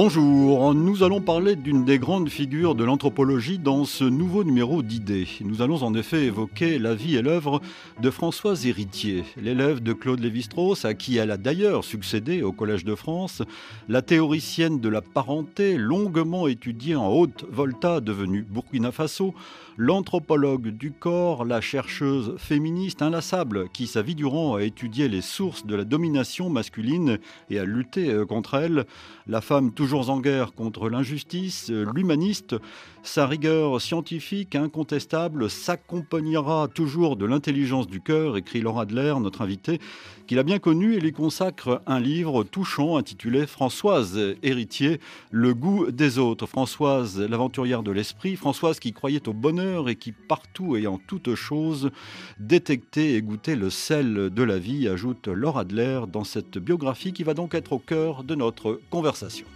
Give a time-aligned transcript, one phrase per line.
[0.00, 5.26] Bonjour, nous allons parler d'une des grandes figures de l'anthropologie dans ce nouveau numéro d'idées.
[5.40, 7.60] Nous allons en effet évoquer la vie et l'œuvre
[8.00, 12.84] de Françoise Héritier, l'élève de Claude Lévi-Strauss, à qui elle a d'ailleurs succédé au Collège
[12.84, 13.42] de France,
[13.88, 19.34] la théoricienne de la parenté, longuement étudiée en Haute-Volta, devenue Burkina Faso,
[19.78, 25.64] l'anthropologue du corps, la chercheuse féministe inlassable qui, sa vie durant, a étudié les sources
[25.64, 28.86] de la domination masculine et a lutté euh, contre elle,
[29.28, 32.56] la femme toujours en guerre contre l'injustice, euh, l'humaniste,
[33.04, 39.80] sa rigueur scientifique incontestable s'accompagnera toujours de l'intelligence du cœur, écrit Laura Adler, notre invitée,
[40.26, 45.00] qu'il a bien connue et lui consacre un livre touchant intitulé Françoise, héritier,
[45.30, 46.46] le goût des autres.
[46.46, 51.34] Françoise, l'aventurière de l'esprit, Françoise qui croyait au bonheur et qui partout et en toute
[51.34, 51.90] chose
[52.38, 57.24] détectait et goûtait le sel de la vie, ajoute Laura Adler dans cette biographie qui
[57.24, 59.46] va donc être au cœur de notre conversation.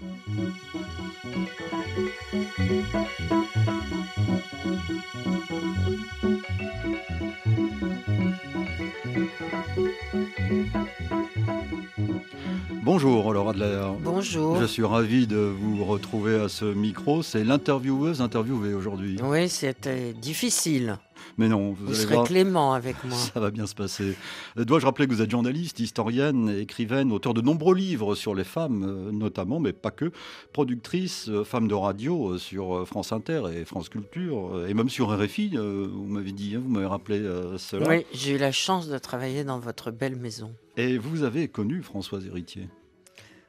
[12.84, 13.80] Bonjour Laura Adler.
[14.00, 14.60] Bonjour.
[14.60, 17.22] Je suis ravi de vous retrouver à ce micro.
[17.22, 19.16] C'est l'intervieweuse interviewée aujourd'hui.
[19.22, 20.98] Oui, c'était difficile.
[21.38, 23.16] Mais non, vous, serez clément avec moi.
[23.16, 24.16] Ça va bien se passer.
[24.58, 28.44] Euh, dois-je rappeler que vous êtes journaliste, historienne, écrivaine, auteur de nombreux livres sur les
[28.44, 30.12] femmes, euh, notamment, mais pas que,
[30.52, 35.56] productrice, euh, femme de radio sur France Inter et France Culture, et même sur RFI,
[35.56, 37.22] vous m'avez dit, hein, vous m'avez rappelé
[37.58, 37.88] cela.
[37.88, 40.52] Oui, j'ai eu la chance de travailler dans votre belle maison.
[40.76, 42.68] Et vous avez connu Françoise Héritier?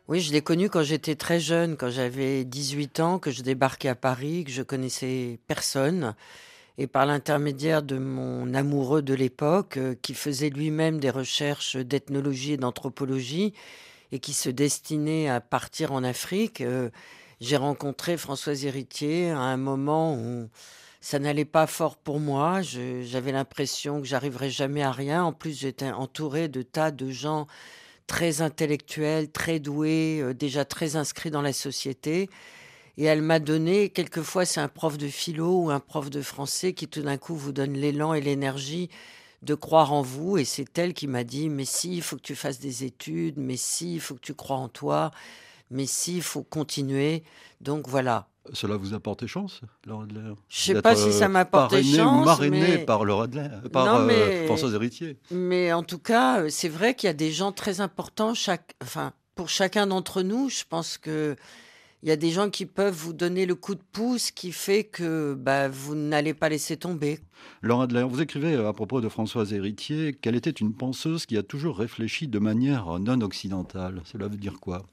[0.10, 3.88] Oui, je l'ai connue quand j'étais très jeune, quand j'avais 18 ans, que je débarquais
[3.88, 6.14] à Paris, que je connaissais personne
[6.78, 12.54] et par l'intermédiaire de mon amoureux de l'époque, euh, qui faisait lui-même des recherches d'ethnologie
[12.54, 13.54] et d'anthropologie,
[14.12, 16.90] et qui se destinait à partir en Afrique, euh,
[17.42, 20.50] j'ai rencontré Françoise Héritier à un moment où
[21.02, 22.62] ça n'allait pas fort pour moi.
[22.62, 25.24] J'avais l'impression que j'arriverais jamais à rien.
[25.24, 27.48] En plus, j'étais entourée de tas de gens
[28.08, 32.30] très intellectuels, très doués, euh, déjà très inscrits dans la société.
[32.98, 36.74] Et elle m'a donné, quelquefois c'est un prof de philo ou un prof de français
[36.74, 38.90] qui tout d'un coup vous donne l'élan et l'énergie
[39.42, 40.38] de croire en vous.
[40.38, 43.38] Et c'est elle qui m'a dit, mais si, il faut que tu fasses des études,
[43.38, 45.12] mais si, il faut que tu crois en toi,
[45.72, 47.24] mais si, il faut continuer.
[47.62, 48.28] Donc voilà.
[48.52, 50.34] Cela vous a porté chance, Laura Adler?
[50.50, 52.26] Je sais pas si ça m'a porté chance.
[52.26, 55.18] Marrainé par Laura Adler, par euh, Françoise Héritier.
[55.32, 59.14] Mais en tout cas, c'est vrai qu'il y a des gens très importants, chaque, enfin,
[59.36, 60.50] pour chacun d'entre nous.
[60.50, 61.38] Je pense que
[62.04, 64.84] il y a des gens qui peuvent vous donner le coup de pouce qui fait
[64.84, 67.20] que bah, vous n'allez pas laisser tomber.
[67.62, 71.38] Laura Adler, vous écrivez euh, à propos de Françoise Héritier qu'elle était une penseuse qui
[71.38, 74.02] a toujours réfléchi de manière non occidentale.
[74.04, 74.86] Cela veut dire quoi?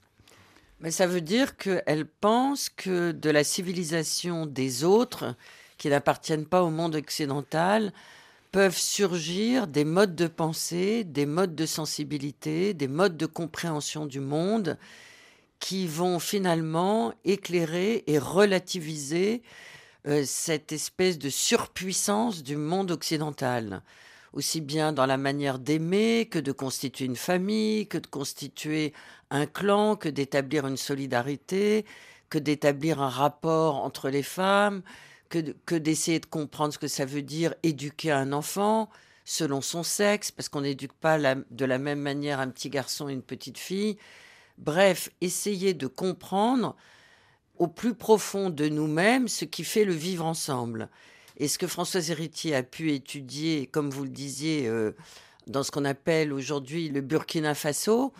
[0.78, 5.34] Mais Ça veut dire qu'elle pense que de la civilisation des autres,
[5.78, 7.92] qui n'appartiennent pas au monde occidental,
[8.53, 14.21] peuvent surgir des modes de pensée, des modes de sensibilité, des modes de compréhension du
[14.21, 14.78] monde
[15.60, 19.43] qui vont finalement éclairer et relativiser
[20.06, 23.82] euh, cette espèce de surpuissance du monde occidental,
[24.32, 28.94] aussi bien dans la manière d'aimer que de constituer une famille, que de constituer
[29.31, 31.84] un clan, que d'établir une solidarité,
[32.31, 34.82] que d'établir un rapport entre les femmes,
[35.28, 38.88] que, d'essayer de comprendre ce que ça veut dire éduquer un enfant
[39.25, 43.12] selon son sexe, parce qu'on n'éduque pas de la même manière un petit garçon et
[43.12, 43.97] une petite fille.
[44.60, 46.76] Bref, essayer de comprendre
[47.59, 50.91] au plus profond de nous-mêmes ce qui fait le vivre ensemble.
[51.38, 54.93] Et ce que Françoise Héritier a pu étudier, comme vous le disiez, euh,
[55.47, 58.12] dans ce qu'on appelle aujourd'hui le Burkina Faso,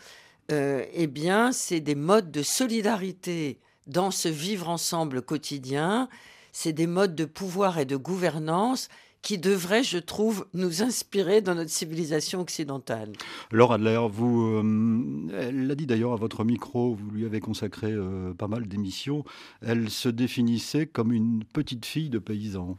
[0.51, 6.09] euh, eh bien, c'est des modes de solidarité dans ce vivre ensemble quotidien,
[6.53, 8.89] c'est des modes de pouvoir et de gouvernance
[9.23, 13.13] qui devrait, je trouve, nous inspirer dans notre civilisation occidentale.
[13.51, 17.93] Laura Adler, vous, euh, elle l'a dit d'ailleurs à votre micro, vous lui avez consacré
[17.93, 19.25] euh, pas mal d'émissions,
[19.61, 22.79] elle se définissait comme une petite fille de paysan.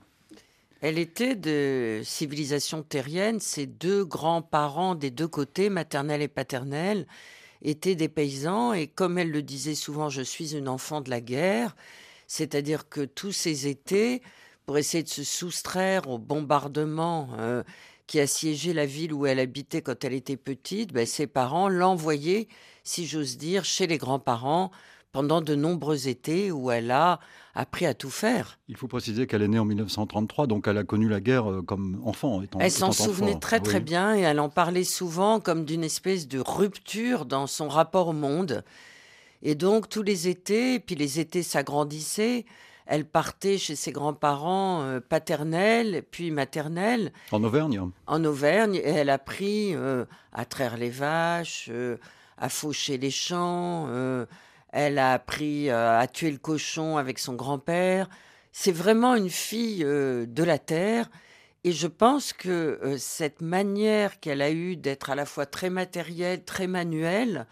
[0.82, 7.06] Elle était de civilisation terrienne, ses deux grands-parents des deux côtés, maternels et paternels,
[7.62, 11.22] étaient des paysans, et comme elle le disait souvent, je suis une enfant de la
[11.22, 11.76] guerre,
[12.26, 14.24] c'est-à-dire que tous ces étés,
[14.66, 17.64] pour essayer de se soustraire au bombardement euh,
[18.08, 22.48] qui assiégeait la ville où elle habitait quand elle était petite, ben, ses parents l'envoyaient,
[22.84, 24.72] si j'ose dire, chez les grands-parents
[25.12, 27.20] pendant de nombreux étés où elle a
[27.54, 28.60] appris à tout faire.
[28.70, 31.62] Il faut préciser qu'elle est née en 1933, donc elle a connu la guerre euh,
[31.62, 32.42] comme enfant.
[32.60, 36.40] elle s'en souvenait très très bien et elle en parlait souvent comme d'une espèce de
[36.40, 38.64] rupture dans son rapport au monde.
[39.42, 42.46] Et donc tous les étés, puis les étés s'agrandissaient,
[42.92, 47.12] elle partait chez ses grands-parents euh, paternels, puis maternels.
[47.32, 51.72] En Auvergne En Auvergne, et elle a appris euh, à traire les vaches,
[52.38, 53.88] à faucher les champs
[54.72, 58.10] elle a appris euh, à tuer le cochon avec son grand-père.
[58.52, 61.10] C'est vraiment une fille euh, de la terre.
[61.64, 65.70] Et je pense que euh, cette manière qu'elle a eue d'être à la fois très
[65.70, 67.48] matérielle, très manuelle,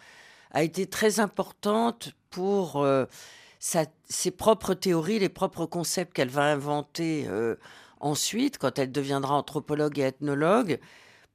[0.52, 2.84] a été très importante pour
[3.60, 7.28] ses propres théories, les propres concepts qu'elle va inventer
[8.00, 10.80] ensuite, quand elle deviendra anthropologue et ethnologue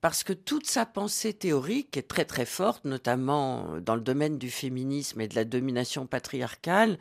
[0.05, 4.51] parce que toute sa pensée théorique est très très forte, notamment dans le domaine du
[4.51, 6.99] féminisme et de la domination patriarcale,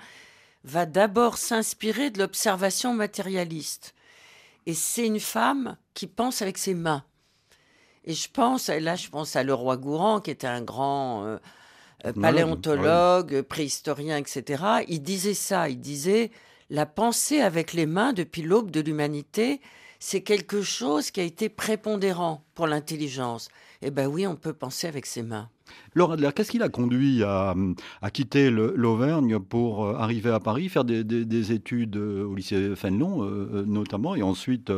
[0.64, 3.94] va d'abord s'inspirer de l'observation matérialiste.
[4.64, 7.04] Et c'est une femme qui pense avec ses mains.
[8.04, 11.38] Et je pense, là je pense à Leroy Gourand, qui était un grand euh, euh,
[12.12, 14.62] paléontologue, préhistorien, etc.
[14.88, 16.30] Il disait ça, il disait,
[16.70, 19.60] la pensée avec les mains depuis l'aube de l'humanité,
[19.98, 23.48] c'est quelque chose qui a été prépondérant pour l'intelligence.
[23.80, 25.48] Eh bien oui, on peut penser avec ses mains.
[25.94, 27.54] Laura Adler, qu'est-ce qui l'a conduit à,
[28.12, 33.64] quitter l'Auvergne pour euh, arriver à Paris, faire des, études euh, au lycée Fénelon euh,
[33.66, 34.72] notamment, et ensuite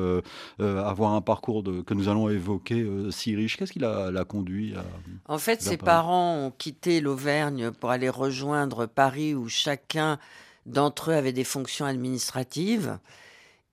[0.58, 3.56] avoir un parcours que nous allons évoquer si riche?
[3.56, 4.84] Qu'est-ce qui l'a conduit à...
[5.26, 10.18] En fait, ses parents ont quitté l'Auvergne pour aller rejoindre Paris où chacun
[10.66, 12.98] d'entre eux avait des fonctions administratives.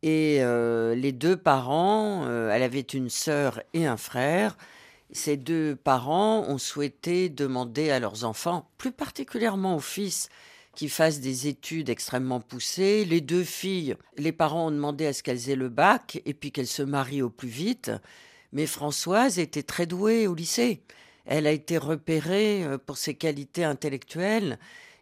[0.01, 4.57] Et les deux parents, elle avait une sœur et un frère.
[5.13, 10.29] Ces deux parents ont souhaité demander à leurs enfants, plus particulièrement aux fils,
[10.75, 13.05] qu'ils fassent des études extrêmement poussées.
[13.05, 16.51] Les deux filles, les parents ont demandé à ce qu'elles aient le bac et puis
[16.51, 17.91] qu'elles se marient au plus vite.
[18.53, 20.81] Mais Françoise était très douée au lycée.
[21.25, 24.57] Elle a été repérée euh, pour ses qualités intellectuelles.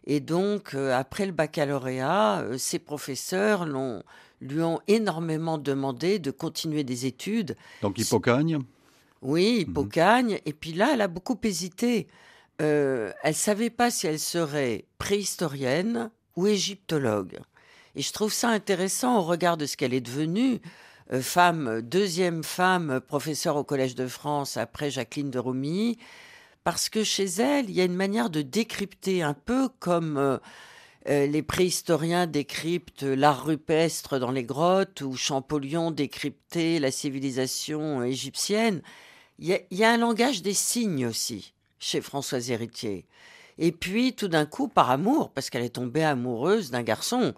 [0.06, 4.02] Et donc, après le baccalauréat, ses professeurs l'ont
[4.40, 7.56] lui ont énormément demandé de continuer des études.
[7.80, 8.58] Donc Hippocagne?
[9.22, 9.70] Oui, mhm.
[9.70, 10.40] Hippocagne.
[10.44, 12.08] Et puis là, elle a beaucoup hésité.
[12.60, 17.38] Euh, elle ne savait pas si elle serait préhistorienne ou égyptologue.
[17.94, 20.60] Et je trouve ça intéressant au regard de ce qu'elle est devenue.
[21.12, 25.98] Euh, femme, deuxième femme professeure au Collège de France après Jacqueline de Romilly,
[26.64, 30.38] parce que chez elle, il y a une manière de décrypter un peu comme euh,
[31.26, 38.82] les préhistoriens décryptent l'art rupestre dans les grottes ou Champollion décryptait la civilisation égyptienne.
[39.44, 43.06] Il y, a un langage des signes aussi chez Françoise Héritier.
[43.58, 47.34] Et puis, tout d'un coup, par amour, parce qu'elle est tombée amoureuse d'un garçon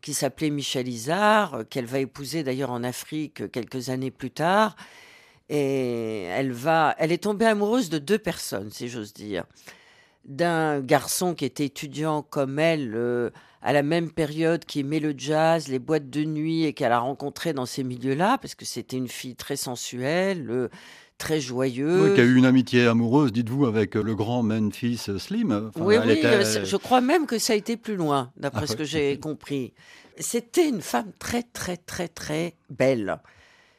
[0.00, 4.76] qui s'appelait Michel Isard, qu'elle va épouser d'ailleurs en Afrique quelques années plus tard.
[5.48, 9.44] Et elle va, elle est tombée amoureuse de deux personnes, si j'ose dire
[10.28, 13.30] d'un garçon qui était étudiant comme elle euh,
[13.62, 16.98] à la même période, qui aimait le jazz, les boîtes de nuit et qu'elle a
[16.98, 20.68] rencontré dans ces milieux-là, parce que c'était une fille très sensuelle, euh,
[21.18, 22.08] très joyeuse.
[22.08, 25.70] Oui, qui a eu une amitié amoureuse, dites-vous, avec euh, le grand Memphis Slim.
[25.76, 28.84] oui, oui, je crois même que ça a été plus loin, d'après ah ce que
[28.84, 29.72] j'ai compris.
[30.18, 33.18] C'était une femme très, très, très, très belle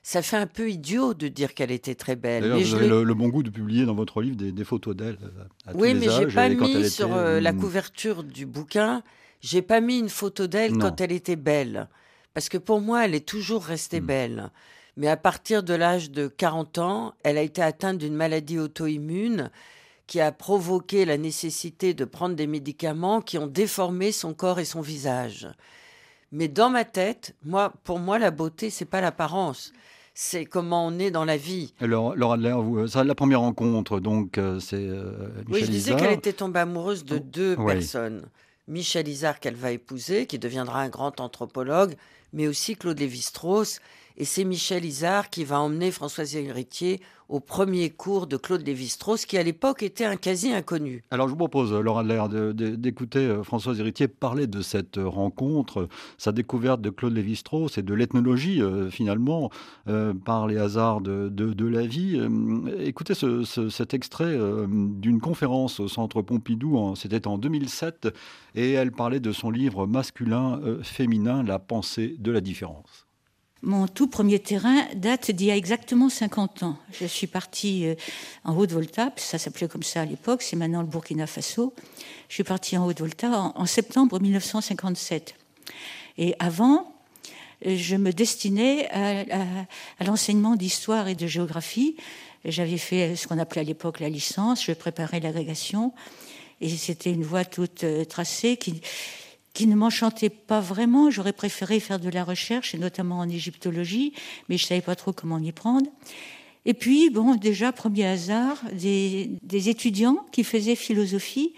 [0.09, 2.51] ça fait un peu idiot de dire qu'elle était très belle.
[2.51, 5.17] Mais vous avez le, bon goût de publier dans votre livre des, photos d'elle.
[5.21, 9.03] Euh, oui, mais j'ai pas mis sur euh, la couverture du bouquin,
[9.41, 11.89] j'ai pas mis une photo d'elle quand elle était belle.
[12.33, 14.05] Parce que pour moi, elle est toujours restée hmm.
[14.05, 14.49] belle.
[14.97, 19.49] Mais à partir de l'âge de 40 ans, elle a été atteinte d'une maladie auto-immune
[20.07, 24.65] qui a provoqué la nécessité de prendre des médicaments qui ont déformé son corps et
[24.65, 25.47] son visage.
[26.31, 29.71] Mais dans ma tête, moi, pour moi, la beauté, c'est pas l'apparence.
[30.13, 31.73] C'est comment on est dans la vie.
[31.79, 36.13] Alors, Laura vous, ça, la première rencontre, donc, euh, c'est euh, Oui, je disais qu'elle
[36.13, 38.27] était tombée amoureuse de deux personnes.
[38.67, 41.95] Michel Isard, qu'elle va épouser, qui deviendra un grand anthropologue,
[42.33, 43.79] mais aussi Claude Lévi-Strauss.
[44.21, 46.99] Et c'est Michel Isard qui va emmener Françoise Héritier
[47.29, 51.05] au premier cours de Claude Lévi-Strauss, qui à l'époque était un quasi inconnu.
[51.11, 55.87] Alors je vous propose, Laura Adler, d'écouter euh, Françoise Héritier parler de cette euh, rencontre,
[56.17, 59.51] sa découverte de Claude Lévi-Strauss et de l'ethnologie euh, finalement,
[60.25, 62.19] par les hasards de, la vie.
[62.79, 68.09] écoutez cet extrait d'une conférence au Centre Pompidou, c'était en 2007,
[68.55, 73.08] et elle parlait de son livre masculin-féminin, La pensée de la différence.
[73.61, 76.77] Mon tout premier terrain date d'il y a exactement 50 ans.
[76.93, 77.95] Je suis partie euh,
[78.45, 81.73] en Haute-Volta, ça s'appelait comme ça à l'époque, c'est maintenant le Burkina Faso.
[82.29, 85.35] Je suis partie en Haute-Volta en, septembre 1957.
[86.17, 86.95] Et avant,
[87.65, 91.97] je me destinais à, l'enseignement d'histoire et de géographie.
[92.45, 95.91] J'avais fait ce qu'on appelait à l'époque la licence, je préparais l'agrégation,
[96.61, 98.81] et c'était une voie toute euh, tracée qui,
[99.59, 101.11] qui ne m'enchantait pas vraiment.
[101.11, 104.13] J'aurais préféré faire de la recherche, et notamment en égyptologie,
[104.47, 105.91] mais je ne savais pas trop comment y prendre.
[106.65, 109.29] Et puis, bon, déjà, premier hasard, des,
[109.67, 111.53] étudiants qui faisaient philosophie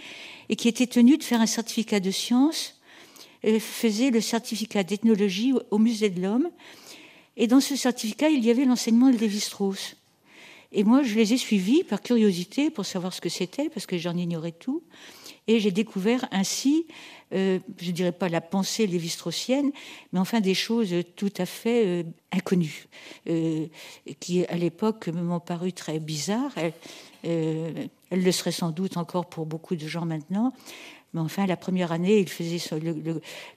[0.49, 2.81] et qui étaient tenus de faire un certificat de sciences,
[3.45, 6.49] euh, faisaient le certificat d'ethnologie au Musée de l'Homme.
[7.37, 9.95] Et dans ce certificat, il y avait l'enseignement de Lévi-Strauss.
[10.71, 13.97] Et moi, je les ai suivis par curiosité pour savoir ce que c'était, parce que
[13.97, 14.83] j'en ignorais tout.
[15.47, 16.85] Et j'ai découvert ainsi
[17.33, 19.71] euh, je ne dirais pas la pensée lévi-straussienne,
[20.11, 22.87] mais enfin des choses tout à fait euh, inconnues,
[23.29, 23.67] euh,
[24.19, 26.53] qui à l'époque m'ont paru très bizarres.
[27.23, 30.53] Elles, le seraient sans doute encore pour beaucoup de gens maintenant.
[31.13, 32.25] Mais enfin, la première année,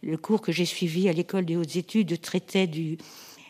[0.03, 2.99] le, cours que j'ai suivi à l'école des hautes études traitait du,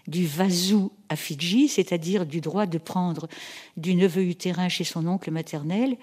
[0.07, 3.29] du vazou à Fidji, c'est-à-dire du droit de prendre
[3.77, 5.97] du neveu utérin chez son oncle maternel.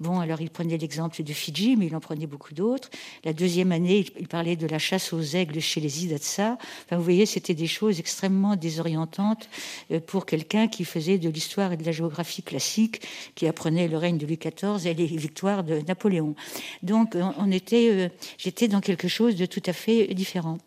[0.00, 2.88] Bon, alors il prenait l'exemple de Fidji, mais il en prenait beaucoup d'autres.
[3.24, 6.56] La deuxième année, il parlait de la chasse aux aigles chez les Idatsa.
[6.84, 9.48] Enfin, vous voyez, c'était des choses extrêmement désorientantes
[9.90, 13.02] euh, pour quelqu'un qui faisait de l'histoire et de la géographie classique,
[13.34, 16.36] qui apprenait le règne de Louis XIV et les victoires de Napoléon.
[16.84, 20.58] Donc, on était, euh, j'étais dans quelque chose de tout à fait différent.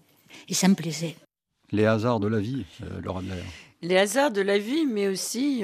[0.50, 1.15] Et ça me plaisait.
[1.72, 3.44] Les hasards de la vie, euh, Laura Blair.
[3.82, 5.63] Les hasards de la vie, mais aussi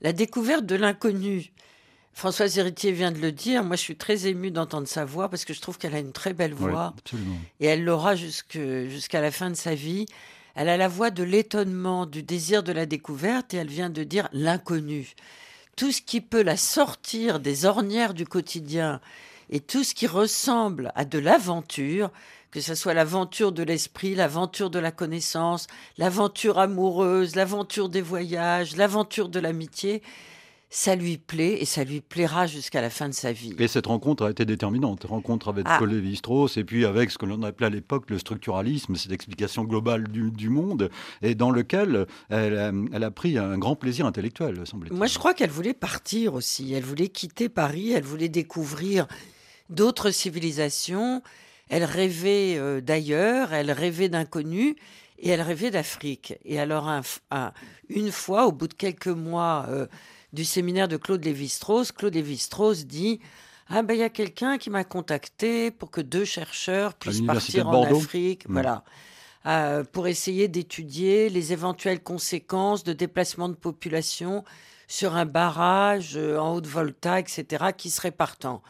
[0.00, 1.52] la découverte de l'inconnu.
[2.14, 3.64] Françoise Héritier vient de le dire.
[3.64, 6.12] Moi, je suis très émue d'entendre sa voix parce que je trouve qu'elle a une
[6.12, 6.94] très belle voix.
[7.60, 10.06] et elle l'aura jusqu'à la fin de sa vie.
[10.54, 14.04] Elle a la voix de l'étonnement, du désir de la découverte et elle vient de
[14.04, 15.14] dire l'inconnu.
[15.76, 19.00] Tout ce qui peut la sortir des ornières du quotidien
[19.50, 22.10] et tout ce qui ressemble à de l'aventure,
[22.54, 25.66] que ce soit l'aventure de l'esprit, l'aventure de la connaissance,
[25.98, 30.02] l'aventure amoureuse, l'aventure des voyages, l'aventure de l'amitié,
[30.70, 33.56] ça lui plaît et ça lui plaira jusqu'à la fin de sa vie.
[33.58, 35.02] Et cette rencontre a été déterminante.
[35.02, 35.80] Rencontre avec ah.
[35.84, 40.04] Lévi-Strauss et puis avec ce que l'on appelait à l'époque le structuralisme, cette explication globale
[40.06, 40.90] du, monde,
[41.22, 44.96] et dans lequel elle, elle, a pris un grand plaisir intellectuel, semble-t-il.
[44.96, 46.72] Moi, je crois qu'elle voulait partir aussi.
[46.72, 49.08] Elle voulait quitter Paris, elle voulait découvrir
[49.70, 51.20] d'autres civilisations.
[51.68, 54.74] Elle rêvait euh, d'ailleurs, elle rêvait d'inconnus
[55.18, 56.34] et elle rêvait d'Afrique.
[56.44, 56.90] Et alors,
[57.88, 59.86] une fois, au bout de quelques mois, euh,
[60.32, 63.20] du séminaire de Claude Lévi-Strauss, Claude Lévi-Strauss dit
[63.68, 67.68] ah ben il y a quelqu'un qui m'a contacté pour que deux chercheurs puissent partir
[67.68, 68.84] en Afrique, voilà,
[69.46, 74.44] euh, pour essayer d'étudier les éventuelles conséquences de déplacement de population
[74.86, 78.62] sur un barrage euh, en Haute-Volta, etc., qui serait partant.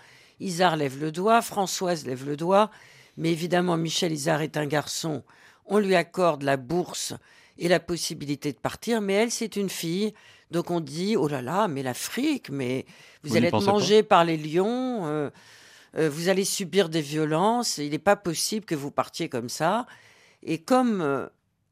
[0.44, 2.70] Isard lève le doigt, Françoise lève le doigt,
[3.16, 5.22] mais évidemment Michel Isard est un garçon.
[5.66, 7.14] On lui accorde la bourse
[7.58, 10.12] et la possibilité de partir, mais elle, c'est une fille.
[10.50, 12.84] Donc on dit, oh là là, mais l'Afrique, mais
[13.22, 15.30] vous, allez être mangé par les lions, euh,
[15.96, 19.86] euh, vous allez subir des violences, il n'est pas possible que vous partiez comme ça.
[20.42, 21.26] Et comme euh,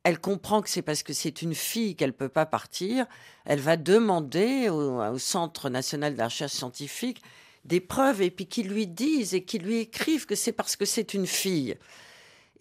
[0.05, 3.07] elle comprend que c'est parce que c'est une fille qu'elle ne peut pas partir,
[3.45, 7.23] elle va demander au, Centre national de recherche scientifique
[7.65, 10.85] des preuves et puis qu'ils lui disent et qu'ils lui écrivent que c'est parce que
[10.85, 11.77] c'est une fille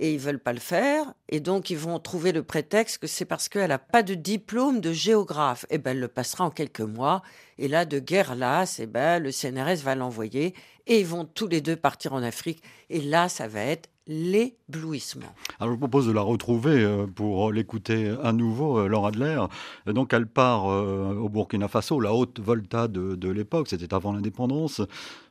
[0.02, 1.14] et ils veulent pas le faire.
[1.30, 4.82] Et donc, ils vont trouver le prétexte que c'est parce qu'elle n'a pas de diplôme
[4.82, 5.66] de géographe.
[5.70, 7.22] Et eh ben, elle le passera en quelques mois.
[7.60, 10.56] Et là, de guerre lasse, et eh ben, le CNRS va l'envoyer.
[10.88, 12.64] Et ils vont tous les deux partir en Afrique.
[12.90, 15.34] Et là, ça va être l'éblouissement.
[15.60, 19.40] Alors je vous propose de la retrouver euh, pour l'écouter à nouveau, euh, Laura Adler.
[19.86, 24.82] Donc elle part euh, au Burkina Faso, la haute volta de l'époque, c'était avant l'indépendance,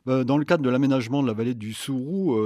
[0.05, 2.37] dans le cadre de l'aménagement de la vallée du Sourou,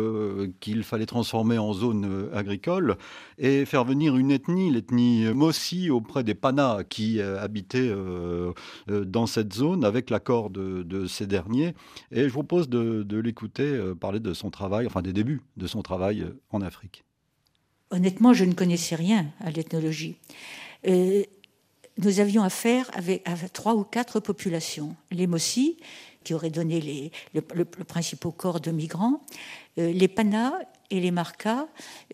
[0.60, 2.98] qu'il fallait transformer en zone agricole
[3.38, 7.94] et faire venir une ethnie, l'ethnie Mossi, auprès des Panas qui habitaient
[8.88, 11.74] dans cette zone avec l'accord de, ces derniers.
[12.12, 15.82] Et je vous propose de, l'écouter parler de son travail, enfin des débuts de son
[15.82, 17.04] travail euh, en Afrique
[17.92, 20.18] Honnêtement, je ne connaissais rien à l'ethnologie.
[20.88, 21.24] Euh,
[21.98, 24.96] nous avions affaire avec, trois ou quatre populations.
[25.12, 25.78] Les Mossi,
[26.26, 29.22] qui auraient donné les, le, principal corps de migrants,
[29.78, 30.60] euh, les Pana
[30.92, 31.68] et les Marcas,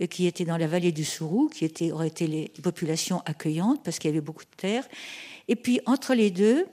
[0.09, 3.97] qui étaient dans la vallée du Sourou, qui étaient, auraient été les populations accueillantes parce
[3.97, 4.87] qu'il y avait beaucoup de terre.
[5.47, 6.67] Et puis, entre les deux,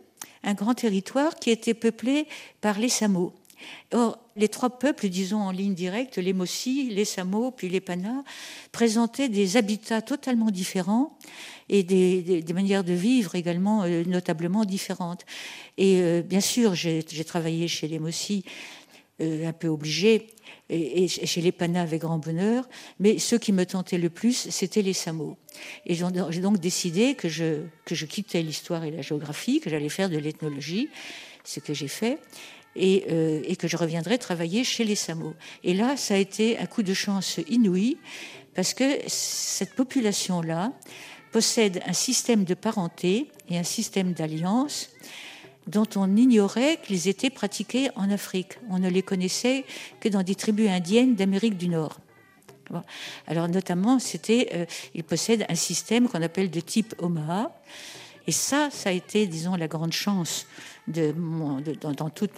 [0.45, 2.26] un grand territoire qui était peuplé
[2.61, 3.33] par les Samo.
[3.93, 8.25] Or, les trois peuples, disons en ligne directe, les Mossi, les Samo, puis les Pana,
[8.73, 11.19] présentaient des habitats totalement différents
[11.69, 15.25] et des, manières de vivre également euh, notablement différentes.
[15.77, 18.45] Et euh, bien sûr, j'ai travaillé chez les Mossi,
[19.21, 20.29] euh, un peu obligé,
[20.71, 22.69] et, chez les Pana avec grand bonheur,
[23.00, 25.37] mais ceux qui me tentaient le plus, c'était les Samo.
[25.87, 29.88] Et j'ai donc décidé que je, que je quittais l'histoire et la géographie, que j'allais
[29.88, 30.88] faire de l'ethnologie,
[31.45, 32.19] ce que j'ai fait.
[32.81, 35.35] Euh, et, que je reviendrai travailler chez les Samo.
[35.65, 37.97] Et là, ça a été un coup de chance inouï,
[38.55, 40.73] parce que cette population-là
[41.33, 44.91] possède un système de parenté et un système d'alliance
[45.67, 48.59] dont on ignorait qu'ils étaient pratiqués en Afrique.
[48.71, 49.65] On ne les connaissait
[50.01, 51.99] que dans des tribus indiennes d'Amérique du Nord.
[53.27, 57.51] Alors notamment, c'était, euh, ils possèdent un système qu'on appelle de type Omaha,
[58.29, 60.47] et ça, ça a été, disons, la grande chance
[60.87, 62.33] dans, toute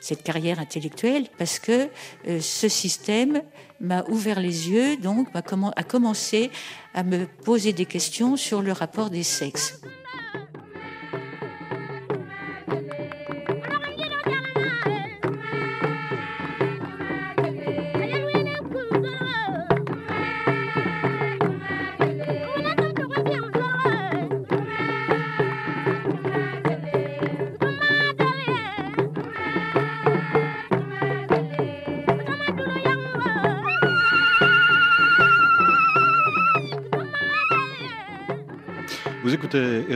[0.00, 1.90] cette carrière intellectuelle, parce que
[2.26, 3.42] euh, ce système
[3.78, 6.50] m'a ouvert les yeux, donc a commencé
[6.94, 9.82] à me poser des questions sur le rapport des sexes.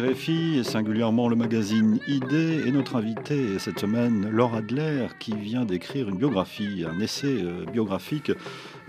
[0.03, 2.33] Et singulièrement le magazine ID
[2.67, 7.67] et notre invité cette semaine, Laure Adler, qui vient d'écrire une biographie, un essai euh,
[7.71, 8.33] biographique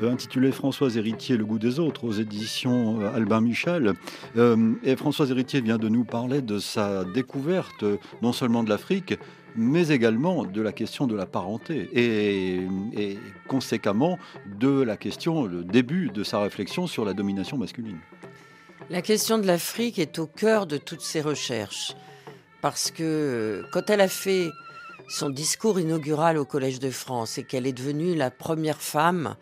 [0.02, 3.94] euh, intitulé Françoise Héritier, le goût des autres aux éditions euh, Albin Michel.
[4.38, 7.84] et Françoise Héritier vient de nous parler de sa découverte
[8.22, 9.16] non seulement de l'Afrique,
[9.58, 13.18] mais également de la question de la parenté et,
[13.50, 14.18] conséquemment
[14.60, 18.00] de la question, le début de sa réflexion sur la domination masculine.
[18.92, 21.94] La question de l'Afrique est au cœur de toutes ces recherches.
[22.62, 24.52] Parce que euh, quand elle a fait
[25.08, 29.38] son discours inaugural au Collège de France et qu'elle est devenue la première femme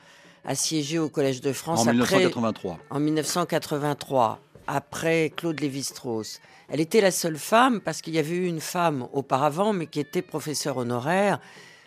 [0.45, 2.77] à siéger au Collège de France en 1983.
[2.91, 6.41] En 1983, après Claude Lévi-Strauss.
[6.69, 9.99] Elle était la seule femme parce qu'il y avait eu une femme auparavant, mais qui
[9.99, 11.39] était professeure honoraire,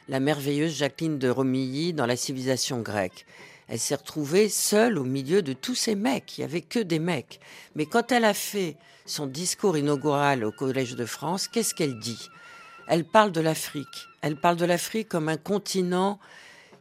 [0.08, 3.24] la merveilleuse Jacqueline de Romilly dans la civilisation grecque
[3.68, 6.36] elle s'est retrouvée seule au milieu de tous ces mecs.
[6.36, 7.40] Il n'y avait que des mecs.
[7.74, 12.28] Mais quand elle a fait son discours inaugural au Collège de France, qu'est-ce qu'elle dit?
[12.88, 14.08] Elle parle de l'Afrique.
[14.20, 16.18] Elle parle de l'Afrique comme un continent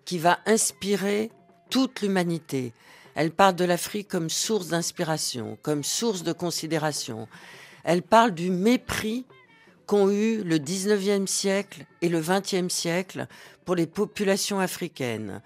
[0.05, 1.31] qui va inspirer
[1.69, 2.73] toute l'humanité.
[3.15, 7.27] Elle parle de l'Afrique comme source d'inspiration, comme source de considération.
[7.83, 9.25] Elle parle du mépris
[9.85, 13.27] qu'ont eu le 19e siècle et le 20e siècle
[13.65, 15.41] pour les populations africaines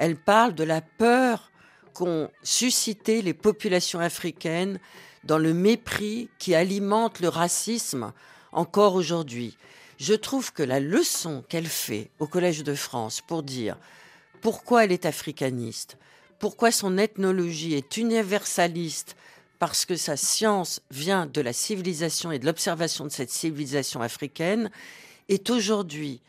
[0.00, 1.52] elle parle de la peur
[1.92, 4.80] qu'ont suscité les populations africaines
[5.24, 8.14] dans le mépris qui alimente le racisme
[8.50, 9.58] encore aujourd'hui.
[9.98, 13.76] Je trouve que la leçon qu'elle fait au Collège de France pour dire
[14.40, 15.98] pourquoi elle est africaniste,
[16.38, 19.16] pourquoi son ethnologie est universaliste,
[19.58, 24.70] parce que sa science vient de la civilisation et de l'observation de cette civilisation africaine,
[25.28, 26.22] est aujourd'hui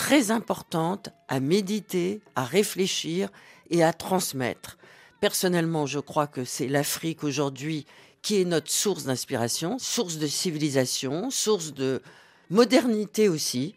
[0.00, 3.28] très importante à méditer, à réfléchir
[3.68, 4.78] et à transmettre.
[5.20, 7.84] Personnellement, je crois que c'est l'Afrique aujourd'hui
[8.22, 12.00] qui est notre source d'inspiration, source de civilisation, source de
[12.48, 13.74] modernité aussi.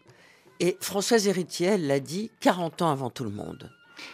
[0.62, 3.70] Et Françoise Héritier, elle l'a dit 40 ans avant tout le monde.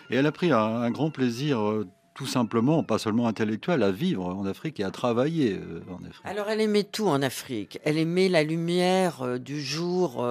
[0.09, 4.25] Et elle a pris un, grand plaisir euh, tout simplement, pas seulement intellectuel, à vivre
[4.25, 6.25] en Afrique et à travailler euh, en Afrique.
[6.25, 7.79] Alors elle aimait tout en Afrique.
[7.83, 10.25] Elle aimait la lumière euh, du jour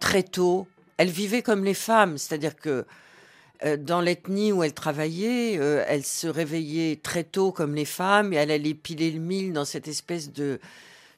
[0.00, 0.66] très tôt.
[0.96, 2.84] Elle vivait comme les femmes, c'est-à-dire que
[3.64, 8.32] euh, dans l'ethnie où elle travaillait, euh, elle se réveillait très tôt comme les femmes
[8.32, 10.58] et elle allait piler le mille dans cette espèce de,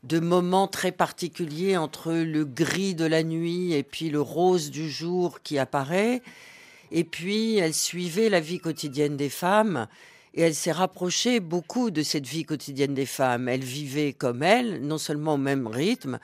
[0.03, 4.91] de moment très particulier entre le gris de la nuit et puis le rose du
[4.91, 6.23] jour qui apparaît.
[6.91, 9.87] Et puis elle suivait la vie quotidienne des femmes
[10.35, 13.49] et elle s'est rapprochée beaucoup de cette vie quotidienne des femmes.
[13.49, 16.19] Elle vivait comme elles, non seulement au même rythme,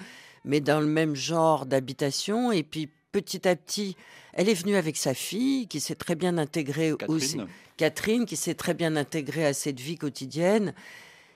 [0.45, 2.53] mais dans le même genre d'habitation.
[2.53, 3.97] Et puis petit à petit,
[4.33, 7.17] elle est venue avec sa fille qui s'est très bien intégrée Catherine.
[7.17, 7.39] aussi.
[7.77, 10.75] Catherine, qui s'est très bien intégrée à cette vie quotidienne.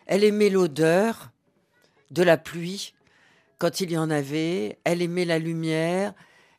[0.07, 1.31] Elle aimait l'odeur
[2.11, 2.95] de la pluie
[3.59, 4.79] quand il y en avait.
[4.85, 6.15] Elle aimait la lumière.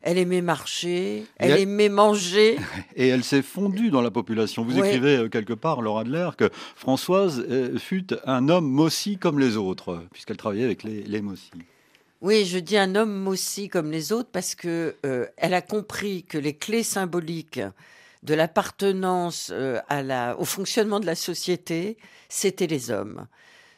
[0.06, 2.58] Elle aimait marcher, elle, aimait manger.
[2.94, 4.62] Et elle s'est fondue dans la population.
[4.62, 9.38] Vous écrivez euh, quelque part, Laura Adler, que Françoise euh, fut un homme Mossi comme
[9.38, 11.22] les autres, puisqu'elle travaillait avec les, les.
[12.24, 16.22] Oui, je dis un homme aussi comme les autres parce que euh, elle a compris
[16.22, 17.60] que les clés symboliques
[18.22, 19.82] de l'appartenance euh,
[20.38, 21.98] au fonctionnement de la société,
[22.30, 23.26] c'était les hommes.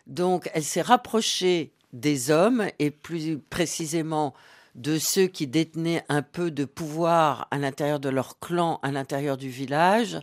[0.07, 4.33] Donc, elle s'est rapprochée des hommes et plus précisément
[4.77, 9.39] de ceux qui détenaient un peu de pouvoir à l'intérieur de leur clan, à l'intérieur
[9.39, 10.21] du village,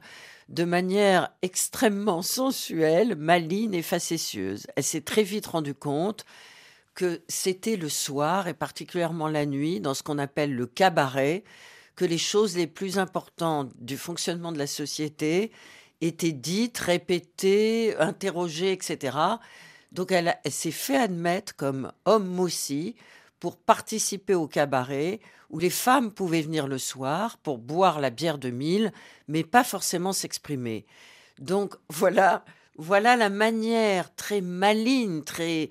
[0.48, 4.66] de manière extrêmement sensuelle, maligne et facétieuse.
[4.78, 6.24] Elle s'est très vite rendue compte
[6.96, 11.44] que c'était le soir et particulièrement la nuit, dans ce qu'on appelle le cabaret,
[11.96, 15.52] que les choses les plus importantes du fonctionnement de la société
[16.02, 19.18] étaient dites, répétées, interrogées, etc.
[19.92, 22.96] Donc elle, s'est fait admettre comme homme aussi
[23.40, 28.40] pour participer au cabaret où les femmes pouvaient venir le soir pour boire la bière
[28.40, 28.92] de mille,
[29.28, 30.86] mais pas forcément s'exprimer.
[31.40, 32.44] Donc voilà,
[32.78, 35.70] voilà la manière très maligne, très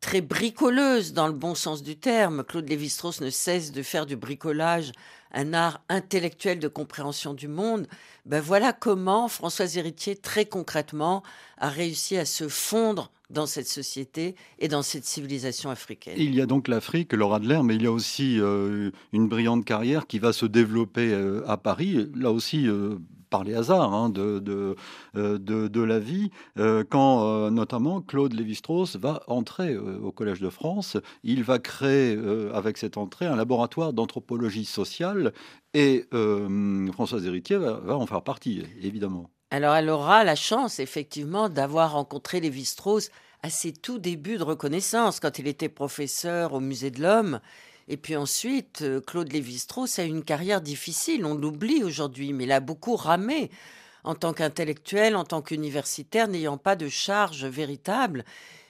[0.00, 2.44] très bricoleuse dans le bon sens du terme.
[2.44, 4.92] Claude Lévi-Strauss ne cesse de faire du bricolage
[5.32, 7.86] un art intellectuel de compréhension du monde.
[8.24, 11.22] Ben voilà comment Françoise Héritier, très concrètement,
[11.58, 16.14] a réussi à se fondre dans cette société et dans cette civilisation africaine.
[16.16, 19.64] Il y a donc l'Afrique, Laura Adler, mais il y a aussi euh, une brillante
[19.64, 22.96] carrière qui va se développer euh, à Paris, là aussi euh,
[23.28, 24.76] par les hasards hein, de, de,
[25.38, 30.96] de, la vie, quand notamment Claude Lévi-Strauss va entrer au Collège de France.
[31.22, 32.18] Il va créer,
[32.52, 35.32] avec cette entrée, un laboratoire d'anthropologie sociale
[35.74, 36.06] et
[36.92, 39.30] Françoise Héritier va, va en faire partie, évidemment.
[39.50, 43.10] Alors elle aura la chance effectivement d'avoir rencontré Lévi-Strauss
[43.42, 47.40] à ses tout débuts de reconnaissance, quand il était professeur au Musée de l'Homme.
[47.88, 52.52] Et puis ensuite, euh, Claude Lévi-Strauss a une carrière difficile, on l'oublie aujourd'hui, mais il
[52.52, 53.50] a beaucoup ramé
[54.04, 58.24] en tant qu'intellectuel, en tant qu'universitaire, n'ayant pas de charge véritable.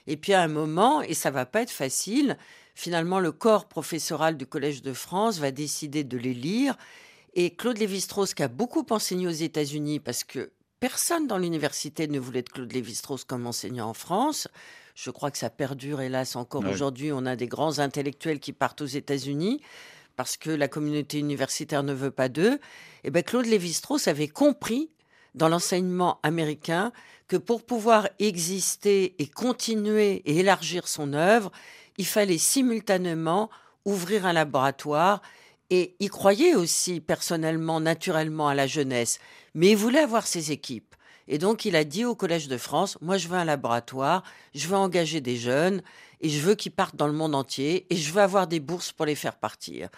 [0.07, 2.37] Et puis à un moment, et ça va pas être facile,
[2.75, 6.77] finalement le corps professoral du Collège de France va décider de les lire.
[7.35, 12.19] Et Claude Lévi-Strauss, qui a beaucoup enseigné aux États-Unis, parce que Personne dans l'université ne
[12.19, 14.47] voulait de Claude Lévi-Strauss comme enseignant en France.
[14.95, 17.11] Je crois que ça perdure, hélas, encore aujourd'hui.
[17.11, 19.61] On a des grands intellectuels qui partent aux États-Unis
[20.15, 22.53] parce que la communauté universitaire ne veut pas d'eux.
[22.53, 22.59] Et
[23.05, 24.89] eh ben Claude Lévi-Strauss avait compris
[25.35, 26.93] dans l'enseignement américain
[27.27, 31.51] que pour pouvoir exister et continuer et élargir son œuvre,
[31.97, 33.49] il fallait simultanément
[33.83, 35.21] ouvrir un laboratoire
[35.69, 39.19] et y croyait aussi personnellement, naturellement à la jeunesse
[39.53, 40.95] mais il voulait avoir ses équipes.
[41.27, 44.23] Et donc, il a dit au Collège de France, moi, je veux un laboratoire,
[44.55, 45.81] je veux engager des jeunes,
[46.21, 48.91] et je veux qu'ils partent dans le monde entier, et je veux avoir des bourses
[48.91, 49.89] pour les faire partir.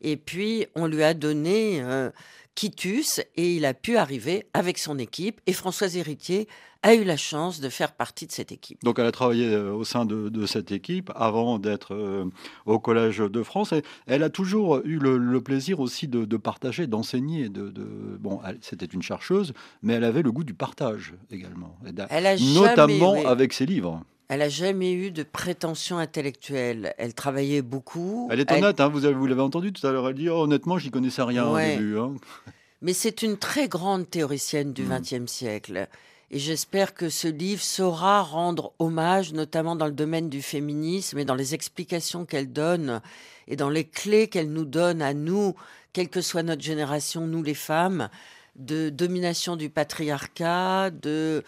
[0.00, 2.10] Et puis, on lui a donné euh,
[2.54, 6.48] Quitus, et il a pu arriver avec son équipe, et Françoise Héritier
[6.82, 8.82] a eu la chance de faire partie de cette équipe.
[8.82, 12.24] Donc elle a travaillé euh, au sein de, cette équipe avant d'être euh,
[12.64, 13.72] au Collège de France.
[13.72, 17.48] Et elle a toujours eu le, plaisir aussi de, partager, d'enseigner.
[17.48, 17.70] De,
[18.18, 21.76] Bon, c'était une chercheuse, mais elle avait le goût du partage également.
[22.10, 24.02] Elle a notamment avec ses livres.
[24.30, 26.94] Elle n'a jamais eu de prétention intellectuelle.
[26.98, 28.28] Elle travaillait beaucoup.
[28.30, 30.08] Elle est honnête, hein, vous, vous l'avez entendu tout à l'heure.
[30.08, 31.98] Elle dit oh, honnêtement, j'y connaissais rien au début.
[31.98, 32.14] Hein.
[32.80, 35.26] Mais c'est une très grande théoricienne du XXe mm.
[35.26, 35.88] siècle.
[36.30, 41.24] Et j'espère que ce livre saura rendre hommage, notamment dans le domaine du féminisme et
[41.24, 43.00] dans les explications qu'elle donne
[43.48, 45.56] et dans les clés qu'elle nous donne à nous,
[45.92, 48.08] quelle que soit notre génération, nous les femmes,
[48.54, 51.42] de domination du patriarcat, de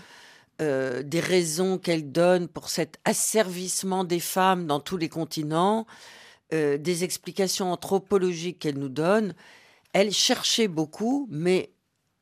[0.63, 5.87] euh, des raisons qu'elle donne pour cet asservissement des femmes dans tous les continents,
[6.55, 9.35] euh, des explications anthropologiques qu'elle nous donne.
[9.93, 11.73] Elle cherchait beaucoup, mais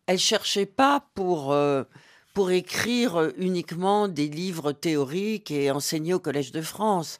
[0.06, 1.84] elle cherchait pas pour euh,
[2.32, 7.18] pour écrire uniquement des livres théoriques et enseigner au Collège de France.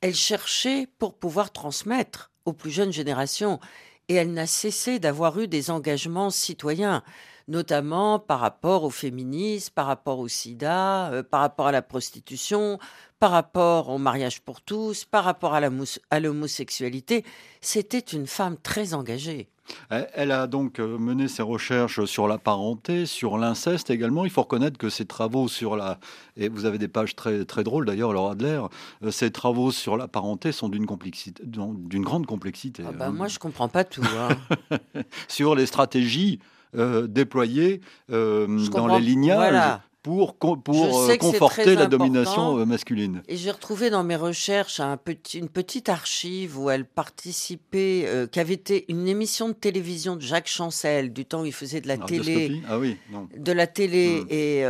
[0.00, 3.60] Elle cherchait pour pouvoir transmettre aux plus jeunes générations
[4.08, 7.04] et elle n'a cessé d'avoir eu des engagements citoyens,
[7.48, 12.78] notamment par rapport au féminisme, par rapport au sida, euh, par rapport à la prostitution,
[13.18, 17.24] par rapport au mariage pour tous, par rapport à l'homosexualité.
[17.60, 19.48] C'était une femme très engagée.
[19.90, 24.24] Elle a donc euh, mené ses recherches sur la parenté, sur l'inceste également.
[24.24, 25.98] Il faut reconnaître que ses travaux sur la...
[26.36, 28.62] Et vous avez des pages très, très drôles d'ailleurs, Laura Adler.
[29.02, 32.82] Euh, ses travaux sur la parenté sont d'une complexité, d'une grande complexité.
[32.86, 33.12] Ah bah, hein.
[33.12, 34.02] Moi, je comprends pas tout.
[34.02, 34.78] Hein.
[35.28, 36.40] sur les stratégies
[36.76, 43.22] euh, déployées dans les lignages pour, pour euh, conforter la domination euh, masculine.
[43.28, 48.26] Et j'ai retrouvé dans mes recherches un petit, une petite archive où elle participait, euh,
[48.26, 51.80] qui avait été une émission de télévision de Jacques Chancel, du temps où il faisait
[51.80, 52.62] de la télé.
[52.68, 52.96] Ah oui,
[53.36, 54.22] De la télé.
[54.22, 54.26] Hmm.
[54.30, 54.64] Et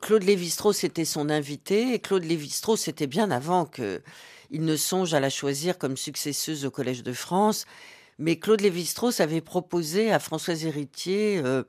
[0.00, 1.94] Claude Lévi-Strauss était son invité.
[1.94, 4.00] Et Claude Lévi-Strauss, c'était bien avant que
[4.50, 7.66] il ne songe à la choisir comme successeuse au Collège de France.
[8.18, 11.64] Mais Claude Lévi-Strauss avait proposé à Françoise Héritier euh,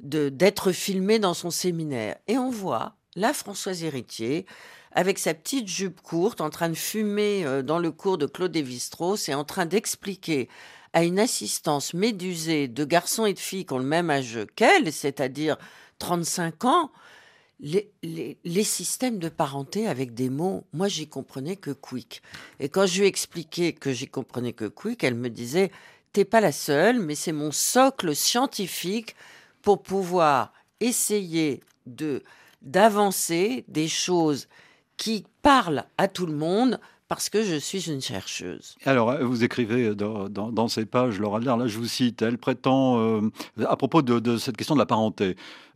[0.00, 2.16] d'être filmée dans son séminaire.
[2.26, 4.46] Et on voit la Françoise Héritier
[4.92, 8.54] avec sa petite jupe courte en train de fumer euh, dans le cours de Claude
[8.54, 10.48] Lévi-Strauss et en train d'expliquer
[10.92, 14.92] à une assistance médusée de garçons et de filles qui ont le même âge qu'elle,
[14.92, 15.56] c'est-à-dire
[15.98, 16.90] 35 ans,
[17.60, 22.22] les, systèmes de parenté avec des mots, moi j'y comprenais que quick.
[22.60, 25.70] Et quand je lui expliquais que j'y comprenais que quick, elle me disait
[26.12, 29.14] T'es pas la seule, mais c'est mon socle scientifique
[29.62, 32.22] pour pouvoir essayer de
[32.62, 34.48] d'avancer des choses
[34.96, 38.76] qui parlent à tout le monde parce que je suis une chercheuse.
[38.84, 43.30] Alors, vous écrivez dans, ces pages, Laura Adler, là je vous cite, elle prétend, euh,
[43.66, 45.34] à propos de, cette question de la parenté, euh,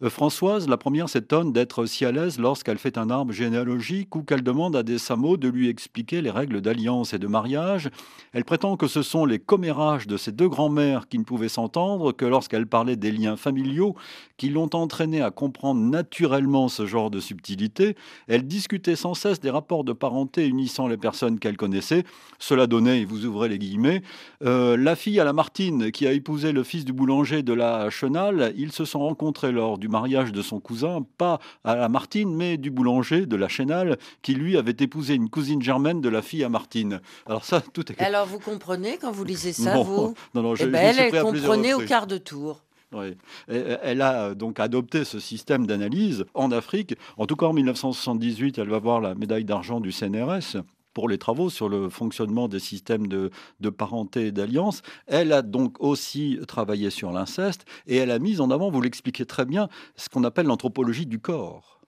[0.09, 4.43] Françoise, la première, s'étonne d'être si à l'aise lorsqu'elle fait un arbre généalogique ou qu'elle
[4.43, 7.89] demande à des samots de lui expliquer les règles d'alliance et de mariage.
[8.33, 12.13] Elle prétend que ce sont les commérages de ses deux grands-mères qui ne pouvaient s'entendre
[12.13, 13.95] que lorsqu'elle parlait des liens familiaux
[14.37, 17.95] qui l'ont entraînée à comprendre naturellement ce genre de subtilité.
[18.27, 22.03] Elle discutait sans cesse des rapports de parenté unissant les personnes qu'elle connaissait.
[22.41, 24.03] Cela donnait, vous ouvrez les guillemets,
[24.45, 27.89] euh, la fille à la Martine qui a épousé le fils du boulanger de la
[27.91, 32.35] Chenal, ils se sont rencontrés lors du mariage de son cousin, pas à la Martine,
[32.35, 36.23] mais du boulanger de la Chénal, qui lui avait épousé une cousine germaine de la
[36.23, 37.01] fille à Martine.
[37.27, 38.01] Alors ça, tout est...
[38.01, 40.15] Alors vous comprenez quand vous lisez ça, vous?
[40.35, 42.63] non, non, je, eh ben, Elle, comprenait au quart de tour.
[42.93, 43.17] Oui.
[43.49, 46.95] Elle a euh, donc adopté ce système d'analyse en Afrique.
[47.17, 50.59] En tout cas, en 1978, elle va voir la médaille d'argent du CNRS
[50.95, 53.31] pour les travaux sur le fonctionnement des systèmes de,
[53.71, 54.83] parenté et d'alliance.
[55.07, 59.27] Elle a donc aussi travaillé sur l'inceste et elle a mis en avant, vous l'expliquez
[59.27, 61.81] très bien, ce qu'on appelle l'anthropologie du corps.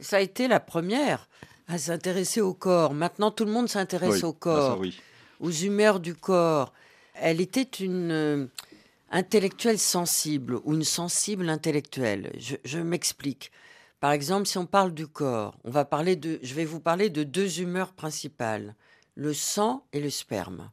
[0.00, 1.28] Ça a été la première
[1.68, 2.92] à s'intéresser au corps.
[2.92, 4.80] Maintenant, tout le monde s'intéresse au corps,
[5.40, 6.72] aux humeurs du corps.
[7.14, 8.46] Elle était une euh,
[9.10, 12.32] intellectuelle sensible ou une sensible intellectuelle.
[12.64, 13.52] je m'explique.
[14.02, 17.08] Par exemple, si on parle du corps, on va parler de, je vais vous parler
[17.08, 18.74] de deux humeurs principales,
[19.14, 20.72] le sang et le sperme.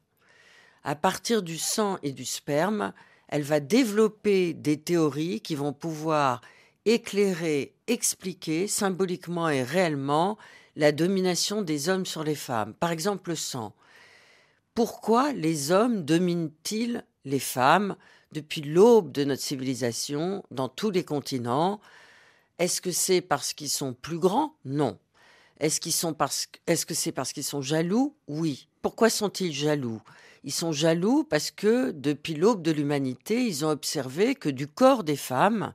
[0.83, 2.91] À partir du sang et du sperme,
[3.27, 6.41] elle va développer des théories qui vont pouvoir
[6.85, 10.39] éclairer, expliquer symboliquement et réellement
[10.75, 12.73] la domination des hommes sur les femmes.
[12.73, 13.75] Par exemple, le sang.
[14.73, 17.95] Pourquoi les hommes dominent-ils les femmes
[18.31, 21.79] depuis l'aube de notre civilisation dans tous les continents?
[22.59, 24.53] Est-ce que c'est parce qu'ils sont plus grands?
[24.65, 24.99] Non.
[25.59, 28.15] Est-ce qu'ils sont parce est-ce que c'est parce qu'ils sont jaloux?
[28.27, 28.67] Oui.
[28.81, 30.01] Pourquoi sont-ils jaloux?
[30.43, 35.03] Ils sont jaloux parce que depuis l'aube de l'humanité, ils ont observé que du corps
[35.03, 35.73] des femmes,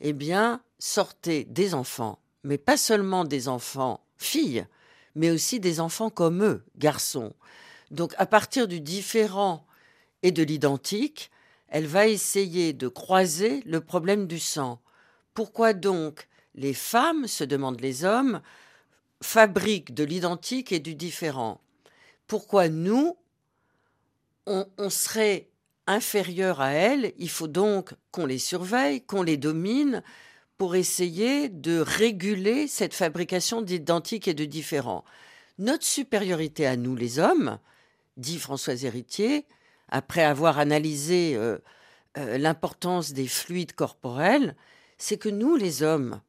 [0.00, 4.66] eh bien, sortaient des enfants, mais pas seulement des enfants filles,
[5.14, 7.32] mais aussi des enfants comme eux, garçons.
[7.90, 9.66] Donc à partir du différent
[10.22, 11.30] et de l'identique,
[11.68, 14.80] elle va essayer de croiser le problème du sang.
[15.36, 18.40] Pourquoi donc les femmes, se demandent les hommes,
[19.22, 21.60] fabriquent de l'identique et du différent?
[22.26, 23.18] Pourquoi nous,
[24.46, 25.50] on, serait
[25.86, 27.12] inférieur à elles?
[27.18, 30.02] Il faut donc qu'on les surveille, qu'on les domine
[30.56, 35.04] pour essayer de réguler cette fabrication d'identique et de différent.
[35.58, 37.58] Notre supériorité à nous, les hommes,
[38.16, 39.44] dit Françoise Héritier,
[39.90, 41.58] après avoir analysé euh,
[42.16, 44.56] euh, l'importance des fluides corporels,
[44.98, 46.20] c'est que nous, les hommes,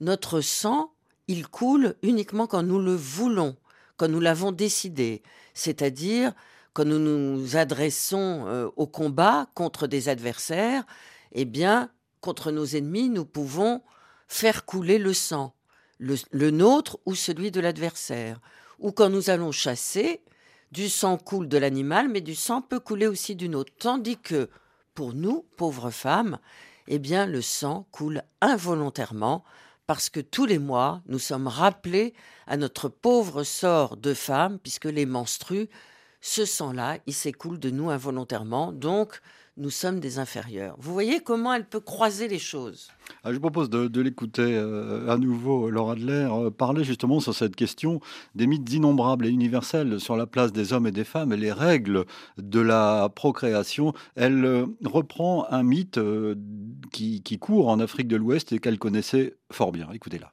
[0.00, 0.92] notre sang,
[1.28, 3.56] il coule uniquement quand nous le voulons,
[3.96, 5.22] quand nous l'avons décidé,
[5.54, 6.32] c'est-à-dire
[6.72, 10.84] quand nous nous adressons euh, au combat contre des adversaires,
[11.32, 13.82] eh bien, contre nos ennemis, nous pouvons
[14.26, 15.54] faire couler le sang,
[15.98, 18.40] le, le nôtre ou celui de l'adversaire.
[18.80, 20.20] Ou quand nous allons chasser,
[20.72, 23.72] du sang coule de l'animal, mais du sang peut couler aussi du nôtre.
[23.78, 24.50] Tandis que,
[24.94, 26.38] pour nous, pauvres femmes,
[26.88, 29.44] eh bien le sang coule involontairement
[29.86, 32.14] parce que tous les mois, nous sommes rappelés
[32.46, 35.68] à notre pauvre sort de femme, puisque les menstrues,
[36.20, 38.72] ce sang-là, il s'écoule de nous involontairement.
[38.72, 39.20] Donc,
[39.56, 40.76] nous sommes des inférieurs.
[40.78, 42.88] Vous voyez comment elle peut croiser les choses.
[43.22, 47.54] Ah, je propose de, l'écouter euh, à nouveau, Laura Adler, euh, parler justement sur cette
[47.54, 48.00] question
[48.34, 51.52] des mythes innombrables et universels sur la place des hommes et des femmes et les
[51.52, 52.04] règles
[52.38, 53.92] de la procréation.
[54.16, 56.00] Elle euh, reprend un mythe
[56.90, 59.88] qui court en Afrique de l'Ouest et qu'elle connaissait fort bien.
[59.92, 60.32] Écoutez-la.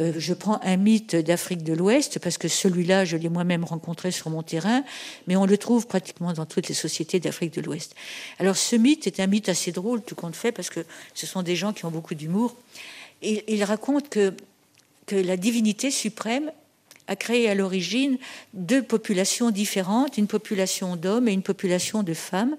[0.00, 4.10] Euh, je prends un mythe d'Afrique de l'Ouest parce que celui-là, je l'ai moi-même rencontré
[4.10, 4.84] sur mon terrain,
[5.26, 7.94] mais on le trouve pratiquement dans toutes les sociétés d'Afrique de l'Ouest.
[8.38, 10.80] Alors ce mythe est un mythe assez drôle, tout compte fait, parce que
[11.14, 12.54] ce sont des gens qui ont beaucoup d'humour.
[13.22, 14.34] Il raconte que
[15.10, 16.52] la divinité suprême
[17.08, 18.18] a créé à l'origine
[18.52, 22.56] deux populations différentes, une population d'hommes et une population de femmes,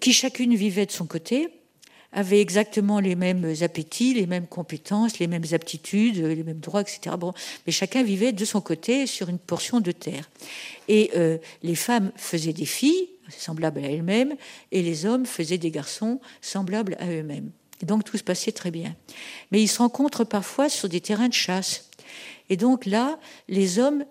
[0.00, 1.50] qui chacune vivait de son côté,
[2.12, 7.16] avait exactement les mêmes appétits, les mêmes compétences, les mêmes aptitudes, les mêmes droits, etc.
[7.18, 7.32] Bon,
[7.66, 10.28] mais chacun vivait de son côté sur une portion de terre.
[10.88, 14.34] Et euh, les femmes faisaient des filles semblables à elles-mêmes,
[14.72, 17.50] et les hommes faisaient des garçons semblables à eux-mêmes.
[17.82, 18.94] Donc tout se passait très bien.
[19.50, 21.88] Mais ils se rencontrent parfois sur des terrains de chasse.
[22.48, 24.04] Et donc là, les hommes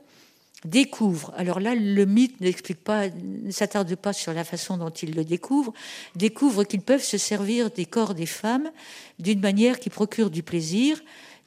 [0.66, 5.16] découvre, alors là le mythe n'explique pas, ne s'attarde pas sur la façon dont ils
[5.16, 5.74] le découvrent,
[6.16, 8.70] découvre qu'ils peuvent se servir des corps des femmes
[9.20, 11.02] d'une manière qui procure du plaisir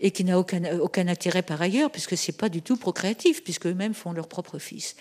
[0.05, 3.95] et qui n'a aucun, intérêt par ailleurs, puisque c'est pas du tout procréatif, puisque eux-mêmes
[3.95, 4.97] font leur propre fils.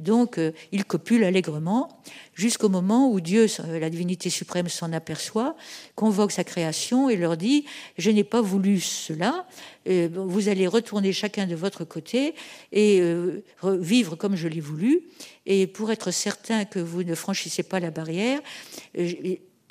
[0.00, 2.02] Donc, euh, ils copulent allègrement,
[2.34, 5.54] jusqu'au moment où Dieu, euh, la divinité suprême, s'en aperçoit,
[5.94, 7.66] convoque sa création et leur dit
[7.98, 9.46] Je n'ai pas voulu cela,
[9.88, 12.34] euh, vous allez retourner chacun de votre côté
[12.72, 13.00] et
[13.62, 15.02] vivre comme je l'ai voulu.
[15.46, 18.40] Et pour être certain que vous ne franchissez pas la barrière,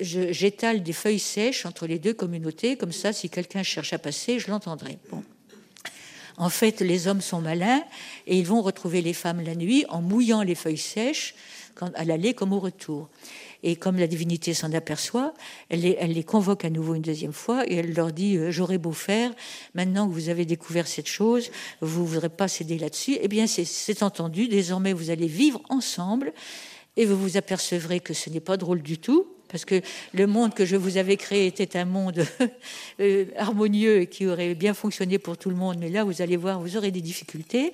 [0.00, 4.38] j'étale des feuilles sèches entre les deux communautés, comme ça, si quelqu'un cherche à passer,
[4.38, 4.98] je l'entendrai.
[5.10, 5.22] Bon.
[6.36, 7.82] En fait, les hommes sont malins
[8.28, 11.34] et ils vont retrouver les femmes la nuit en mouillant les feuilles sèches
[11.94, 13.08] à l'aller comme au retour.
[13.64, 15.34] Et comme la divinité s'en aperçoit,
[15.68, 18.92] elle les, convoque à nouveau une deuxième fois et elle leur dit euh, J'aurais beau
[18.92, 19.32] faire,
[19.74, 23.18] maintenant que vous avez découvert cette chose, vous ne voudrez pas céder là-dessus.
[23.20, 26.32] Eh bien, c'est entendu, désormais vous allez vivre ensemble
[26.96, 29.80] et vous vous apercevrez que ce n'est pas drôle du tout, parce que
[30.12, 32.26] le monde que je vous avais créé était un monde
[33.00, 36.36] euh, harmonieux et qui aurait bien fonctionné pour tout le monde, mais là, vous allez
[36.36, 37.72] voir, vous aurez des difficultés.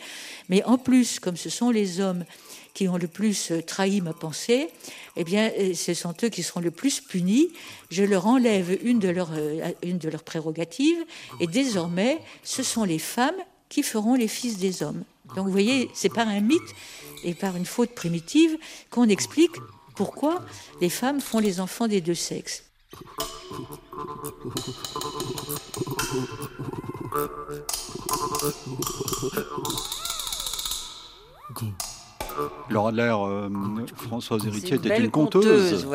[0.49, 2.25] Mais en plus, comme ce sont les hommes
[2.73, 4.69] qui ont le plus euh, trahi ma pensée,
[5.17, 7.49] eh bien, euh, ce sont eux qui seront le plus punis.
[7.91, 9.33] Je leur enlève une de leurs,
[9.83, 11.05] une de leurs prérogatives,
[11.41, 13.35] et désormais, ce sont les femmes
[13.69, 15.05] qui feront les fils des hommes.
[15.37, 16.61] Donc, vous voyez, c'est par un mythe
[17.25, 18.57] et par une faute primitive
[18.91, 19.53] qu'on explique
[19.95, 20.43] pourquoi
[20.81, 22.65] les femmes font les enfants des deux sexes.
[32.69, 33.49] Laura Adler, euh,
[33.97, 35.87] Françoise Héritier était une, conteuse.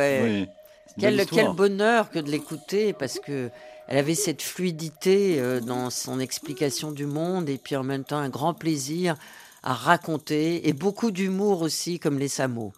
[0.97, 3.49] Quel, quel, bonheur que de l'écouter parce que
[3.87, 8.17] elle avait cette fluidité euh, dans son explication du monde et puis en même temps
[8.17, 9.15] un grand plaisir
[9.63, 12.71] à raconter et beaucoup d'humour aussi comme les Samos.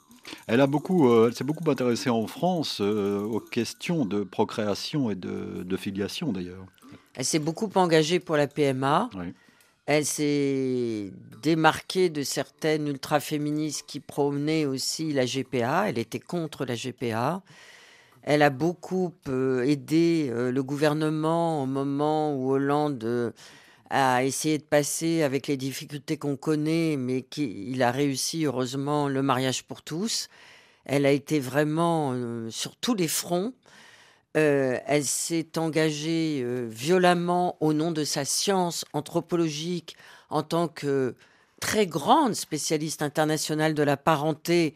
[0.47, 5.11] Elle a beaucoup, euh, elle s'est beaucoup intéressée en France euh, aux questions de procréation
[5.11, 6.65] et de, filiation d'ailleurs.
[7.15, 9.09] Elle s'est beaucoup engagée pour la PMA.
[9.85, 15.89] Elle s'est démarquée de certaines ultra-féministes qui promenaient aussi la GPA.
[15.89, 17.41] Elle était contre la GPA.
[18.23, 23.33] Elle a beaucoup euh, aidé le gouvernement au moment où Hollande
[23.91, 29.21] a essayé de passer avec les difficultés qu'on connaît, mais qu'il a réussi heureusement le
[29.21, 30.29] mariage pour tous.
[30.85, 33.53] Elle a été vraiment euh, sur tous les fronts.
[34.37, 39.97] Euh, elle s'est engagée euh, violemment au nom de sa science anthropologique
[40.29, 41.15] en tant que
[41.59, 44.73] très grande spécialiste internationale de la parenté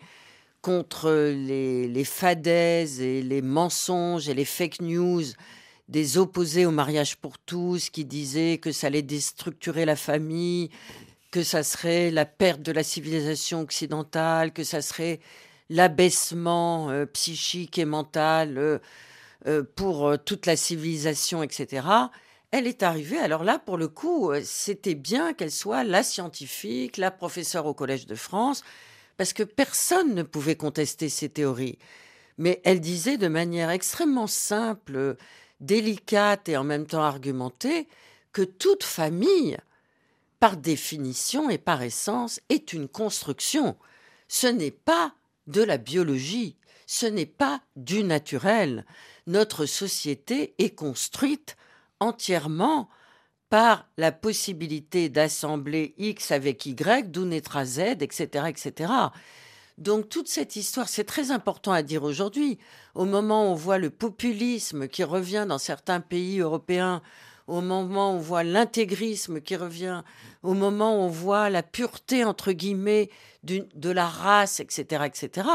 [0.62, 5.24] contre les, les fadaises et les mensonges et les fake news
[5.88, 10.70] des opposés au mariage pour tous qui disaient que ça allait déstructurer la famille,
[11.32, 15.20] que ça serait la perte de la civilisation occidentale, que ça serait
[15.70, 18.80] l'abaissement euh, psychique et mental euh,
[19.48, 21.88] euh, pour toute la civilisation, etc.
[22.52, 27.12] Elle est arrivée, alors là, pour le coup, c'était bien qu'elle soit la scientifique, la
[27.12, 28.64] professeure au Collège de France,
[29.18, 31.78] parce que personne ne pouvait contester ces théories.
[32.38, 35.18] Mais elle disait de manière extrêmement simple,
[35.66, 37.88] délicate et en même temps argumentée
[38.32, 39.58] que toute famille,
[40.40, 43.78] par définition et par essence, est une construction.
[44.28, 45.14] Ce n'est pas
[45.48, 48.86] de la biologie, ce n'est pas du naturel.
[49.28, 51.56] Notre société est construite
[52.00, 52.90] entièrement
[53.50, 58.92] par la possibilité d'assembler X avec Y, d'où naîtra Z, etc., etc.
[59.78, 62.58] Donc toute cette histoire, c'est très important à dire aujourd'hui.
[62.94, 67.02] Au moment où on voit le populisme qui revient dans certains pays européens,
[67.48, 70.04] au moment où on voit l'intégrisme qui revient,
[70.44, 73.10] au moment où on voit la pureté, entre guillemets,
[73.44, 75.48] de la race, etc., etc.,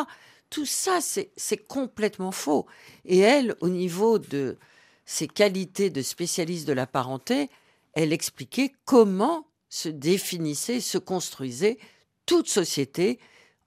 [0.51, 2.66] tout ça, c'est complètement faux.
[3.05, 4.59] Et elle, au niveau de
[5.05, 7.49] ses qualités de spécialiste de la parenté,
[7.93, 11.79] elle expliquait comment se définissait, se construisait
[12.27, 13.21] toute société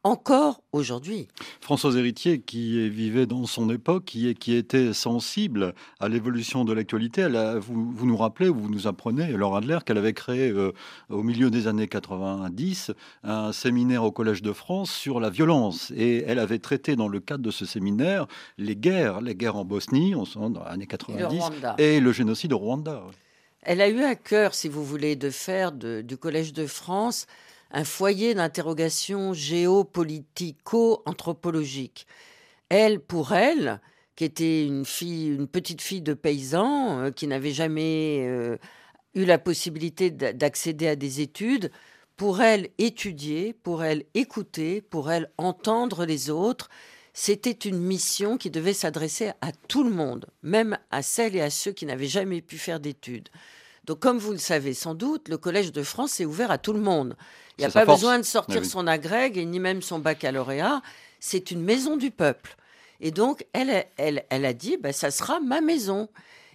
[0.04, 1.28] encore aujourd'hui.
[1.62, 7.28] Françoise Héritier, qui vivait dans son époque, qui, qui était sensible à l'évolution de l'actualité,
[7.60, 10.74] vous, vous, nous rappelez, vous nous apprenez, Laura Adler, qu'elle avait créé euh,
[11.10, 12.92] au milieu des années 90
[13.24, 15.92] un séminaire au Collège de France sur la violence.
[15.96, 18.28] Et elle avait traité dans le cadre de ce séminaire
[18.58, 21.44] les guerres, les guerres en Bosnie, on dans les années 90,
[21.78, 23.04] et le, génocide au Rwanda.
[23.62, 27.28] Elle a eu à cœur, si vous voulez, de faire du Collège de France
[27.74, 32.06] un foyer d'interrogation géopolitico-anthropologique.
[32.70, 33.82] Elle, pour elle,
[34.16, 38.58] qui était une fille, une petite fille de paysan, euh, qui n'avait jamais euh,
[39.16, 41.72] eu la possibilité d'accéder à des études,
[42.16, 46.70] pour elle étudier, pour elle écouter, pour elle entendre les autres,
[47.14, 51.50] c'était une mission qui devait s'adresser à tout le monde, même à celles et à
[51.50, 53.30] ceux qui n'avaient jamais pu faire d'études.
[53.86, 56.74] Donc, comme vous le savez sans doute, le Collège de France est ouvert à tout
[56.74, 57.16] le monde.
[57.58, 60.82] Il n'y a pas besoin de sortir son agrègue et ni même son baccalauréat.
[61.20, 62.56] C'est une maison du peuple.
[63.00, 66.10] Et donc, elle, elle, elle a dit, bah, ça sera ma maison.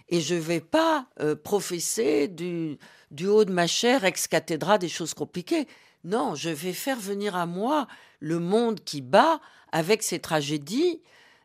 [0.09, 2.77] Et je ne vais pas euh, professer du,
[3.11, 5.67] du haut de ma chair, ex-cathédra, des choses compliquées.
[6.03, 7.87] Non, je vais faire venir à moi
[8.19, 9.39] le monde qui bat
[9.71, 11.01] avec ses tragédies,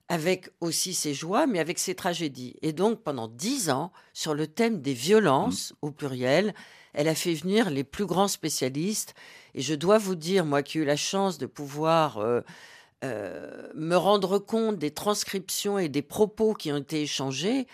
[0.08, 2.56] avec aussi ses joies, mais avec ses tragédies.
[2.62, 5.76] Et donc, pendant dix ans, sur le thème des violences, mmh.
[5.86, 6.54] au pluriel,
[6.92, 9.14] elle a fait venir les plus grands spécialistes.
[9.54, 12.42] Et je dois vous dire, moi qui ai eu la chance de pouvoir euh,
[13.04, 17.66] euh, me rendre compte des transcriptions et des propos qui ont été échangés,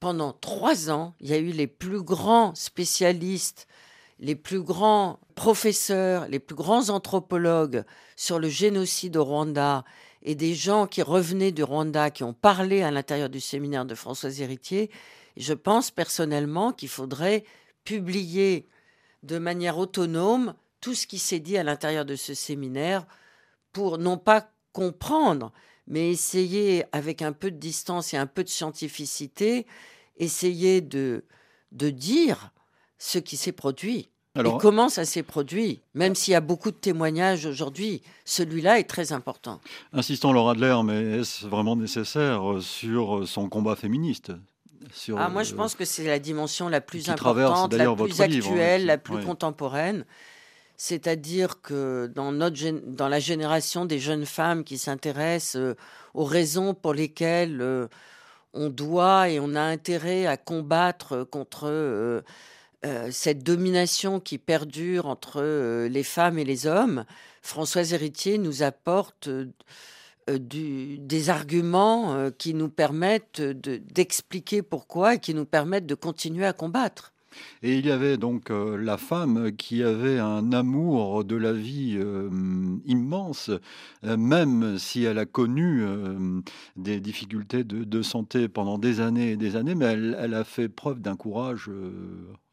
[0.00, 3.66] pendant trois ans, il y a eu les plus grands spécialistes,
[4.18, 7.84] les plus grands professeurs, les plus grands anthropologues
[8.16, 9.84] sur le génocide au Rwanda
[10.22, 13.94] et des gens qui revenaient du Rwanda, qui ont parlé à l'intérieur du séminaire de
[13.94, 14.90] Françoise Héritier.
[15.36, 17.44] Je pense personnellement qu'il faudrait
[17.84, 18.68] publier
[19.22, 23.06] de manière autonome tout ce qui s'est dit à l'intérieur de ce séminaire
[23.72, 25.52] pour non pas comprendre,
[25.86, 29.66] mais essayer avec un peu de distance et un peu de scientificité,
[30.16, 31.24] essayer de,
[31.72, 32.50] de dire
[32.98, 34.10] ce qui s'est produit.
[34.44, 38.88] Et comment ça s'est produit, même s'il y a beaucoup de témoignages aujourd'hui, celui-là est
[38.88, 39.60] très important.
[39.92, 44.32] Insistons Laura Adler, mais est-ce vraiment nécessaire sur son combat féministe?
[45.16, 48.98] Ah, moi, je pense que c'est la dimension la plus importante, la plus actuelle, la
[48.98, 50.04] plus contemporaine.
[50.76, 55.74] C'est-à-dire que dans, notre, dans la génération des jeunes femmes qui s'intéressent euh,
[56.12, 57.88] aux raisons pour lesquelles euh,
[58.52, 62.20] on doit et on a intérêt à combattre contre euh,
[63.10, 65.42] cette domination qui perdure entre
[65.86, 67.04] les femmes et les hommes,
[67.42, 69.28] Françoise Héritier nous apporte
[70.28, 76.46] euh, des arguments euh, qui nous permettent d'expliquer pourquoi et qui nous permettent de continuer
[76.46, 77.12] à combattre.
[77.62, 81.98] Et il y avait donc euh, la femme qui avait un amour de la vie
[82.84, 83.50] immense,
[84.02, 85.82] même si elle a connu
[86.76, 91.00] des difficultés de, santé pendant des années et des années, mais elle a fait preuve
[91.00, 91.70] d'un courage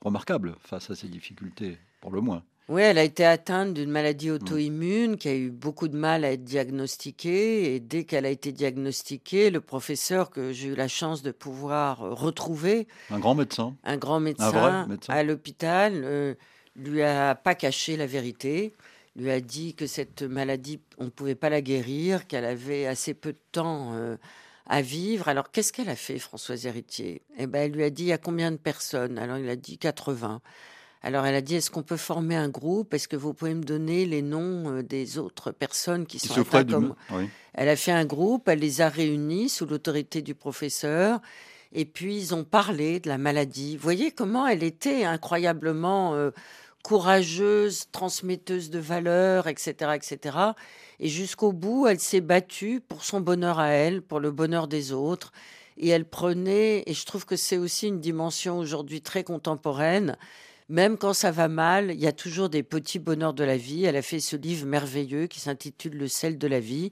[0.02, 2.44] remarquable face à ces difficultés, pour le moins.
[2.70, 4.34] Oui, elle a été atteinte d'une maladie mmh.
[4.34, 7.76] auto-immune qui a eu beaucoup de mal à être diagnostiquée.
[7.76, 12.00] Et dès qu'elle a été diagnostiquée, le professeur que j'ai eu la chance de pouvoir
[12.00, 16.36] retrouver, un grand médecin, un grand médecin, à l'hôpital, euh,
[16.78, 18.74] lui a pas caché la vérité.
[19.16, 23.14] Lui a dit que cette maladie, on ne pouvait pas la guérir, qu'elle avait assez
[23.14, 24.16] peu de temps euh,
[24.66, 25.28] à vivre.
[25.28, 27.22] Alors, qu'est-ce qu'elle a fait, Françoise Héritier?
[27.38, 29.20] Eh ben, elle lui a dit il y a combien de personnes?
[29.20, 30.42] Alors, il a dit 80.
[31.04, 32.94] Alors elle a dit, est-ce qu'on peut former un groupe?
[32.94, 36.72] Est-ce que vous pouvez me donner les noms euh, des autres personnes qui, sont atteintes
[36.72, 36.96] comme...
[37.54, 41.20] Elle a fait un groupe, elle les a réunis sous l'autorité du professeur.
[41.74, 43.76] Et puis ils ont parlé de la maladie.
[43.76, 46.32] Vous voyez comment elle était incroyablement euh,
[46.84, 50.38] courageuse, transmetteuse de valeurs, etc., etc.
[51.00, 54.94] Et jusqu'au bout, elle s'est battue pour son bonheur à elle, pour le bonheur des
[54.94, 55.34] autres.
[55.78, 60.18] Et elle prenait, et je trouve que c'est aussi une dimension aujourd'hui très contemporaine,
[60.74, 63.86] même quand ça va mal, il y a toujours des petits bonheurs de la vie.
[63.86, 66.90] Elle a fait ce livre merveilleux qui s'intitule Le sel de la vie.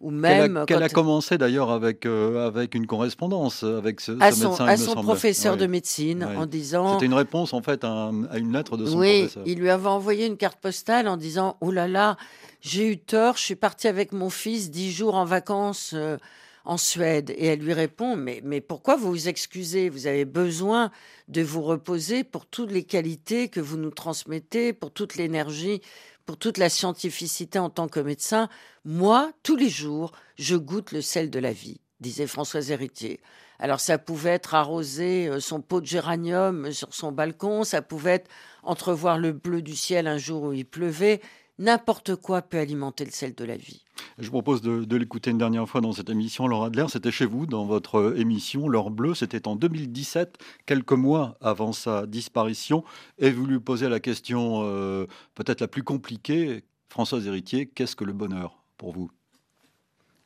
[0.00, 4.50] Ou même qu'elle a, commencé d'ailleurs avec euh, avec une correspondance avec ce, à son,
[4.50, 8.52] médecin, à son professeur de médecine en disant c'était une réponse en fait à, une
[8.52, 9.44] lettre de son oui, professeur.
[9.46, 12.16] il lui avait envoyé une carte postale en disant oh là là
[12.60, 16.18] j'ai eu tort je suis partie avec mon fils dix jours en vacances euh,
[16.64, 17.30] en Suède.
[17.36, 19.88] Et elle lui répond, mais, mais pourquoi vous vous excusez?
[19.88, 20.90] Vous avez besoin
[21.28, 25.80] de vous reposer pour toutes les qualités que vous nous transmettez, pour toute l'énergie,
[26.26, 28.48] pour toute la scientificité en tant que médecin.
[28.84, 33.20] Moi, tous les jours, je goûte le sel de la vie, disait Françoise Héritier.
[33.58, 38.14] Alors ça pouvait être arroser euh, son pot de géranium sur son balcon, ça pouvait
[38.14, 38.30] être
[38.62, 41.20] entrevoir le bleu du ciel un jour où il pleuvait,
[41.58, 43.84] n'importe quoi peut alimenter le sel de la vie.
[44.18, 46.46] Je vous propose de, l'écouter une dernière fois dans cette émission.
[46.46, 49.14] Laura Adler, c'était chez vous, dans votre émission L'Or Bleu.
[49.14, 52.84] C'était en 2017, quelques mois avant sa disparition.
[53.18, 56.64] Et vous lui posez la question euh, peut-être la plus compliquée.
[56.88, 59.10] Françoise Héritier, qu'est-ce que le bonheur pour vous?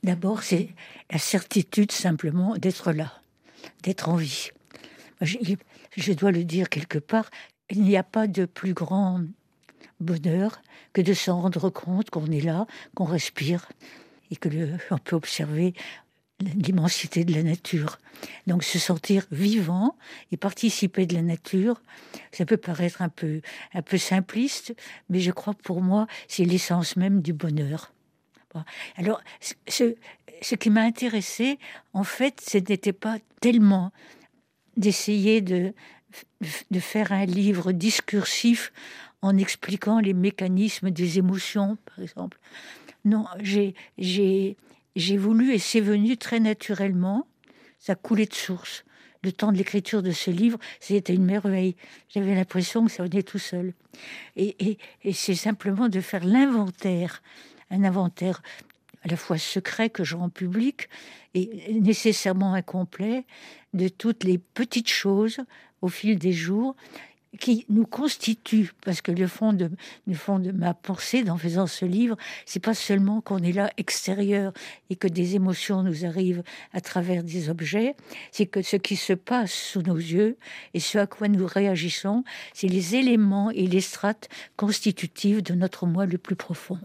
[0.02, 0.68] D'abord, c'est
[1.10, 3.12] la certitude simplement d'être là,
[3.82, 4.50] d'être en vie.
[5.20, 7.30] Je, dois le dire quelque part,
[7.70, 9.22] il n'y a pas de plus grand
[10.00, 10.60] bonheur
[10.92, 13.68] que de s'en rendre compte qu'on est là, qu'on respire
[14.30, 14.48] et que
[14.90, 15.74] on peut observer
[16.40, 17.98] l'immensité de la nature.
[18.46, 19.96] Donc se sentir vivant
[20.32, 21.80] et participer de la nature,
[22.32, 23.40] ça peut paraître un peu,
[23.74, 24.74] un peu simpliste,
[25.08, 27.92] mais je crois pour moi, c'est l'essence même du bonheur.
[28.96, 29.20] Alors,
[29.68, 29.94] ce,
[30.42, 31.58] ce qui m'a intéressé,
[31.92, 33.92] en fait, ce n'était pas tellement
[34.76, 35.74] d'essayer de,
[36.70, 38.72] de faire un livre discursif
[39.22, 42.38] en expliquant les mécanismes des émotions, par exemple.
[43.04, 43.74] Non, j'ai,
[45.16, 47.26] voulu, et c'est venu très naturellement,
[47.78, 48.84] ça coulait de source.
[49.24, 51.74] Le temps de l'écriture de ce livre, c'était une merveille.
[52.08, 53.74] J'avais l'impression que ça venait tout seul.
[54.36, 57.22] Et, et, et c'est simplement de faire l'inventaire,
[57.70, 58.42] un inventaire
[59.02, 60.88] à la fois secret que je rends public
[61.34, 63.24] et nécessairement incomplet
[63.74, 65.38] de toutes les petites choses
[65.82, 66.74] au fil des jours
[67.38, 69.70] qui nous constituent, parce que le fond de,
[70.06, 72.16] le fond de ma pensée en faisant ce livre,
[72.46, 74.52] c'est pas seulement qu'on est là extérieur
[74.90, 77.94] et que des émotions nous arrivent à travers des objets,
[78.32, 80.36] c'est que ce qui se passe sous nos yeux
[80.74, 85.86] et ce à quoi nous réagissons, c'est les éléments et les strates constitutives de notre
[85.86, 86.78] moi le plus profond.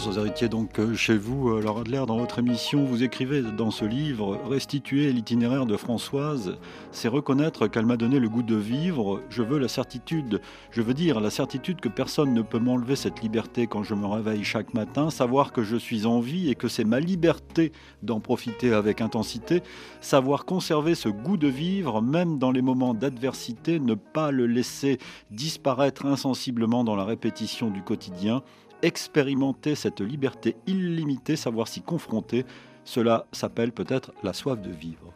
[0.00, 3.70] François Héritier, donc euh, chez vous, euh, Laura Adler, dans votre émission, vous écrivez dans
[3.70, 6.56] ce livre Restituer l'itinéraire de Françoise,
[6.90, 9.22] c'est reconnaître qu'elle m'a donné le goût de vivre.
[9.30, 10.40] Je veux la certitude,
[10.72, 14.06] je veux dire la certitude que personne ne peut m'enlever cette liberté quand je me
[14.06, 17.70] réveille chaque matin, savoir que je suis en vie et que c'est ma liberté
[18.02, 19.62] d'en profiter avec intensité,
[20.00, 24.98] savoir conserver ce goût de vivre, même dans les moments d'adversité, ne pas le laisser
[25.30, 28.42] disparaître insensiblement dans la répétition du quotidien
[28.82, 32.44] expérimenter cette liberté illimitée, savoir s'y confronter,
[32.84, 35.12] cela s'appelle peut-être la soif de vivre.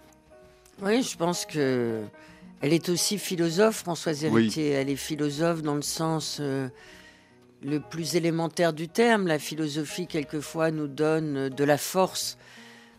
[0.83, 2.03] Oui, je pense que
[2.61, 4.71] elle est aussi philosophe, Françoise Héritier.
[4.71, 6.69] Elle est philosophe dans le sens euh,
[7.63, 9.29] le plus élémentaire du terme.
[9.29, 12.37] La philosophie, quelquefois, nous donne de la force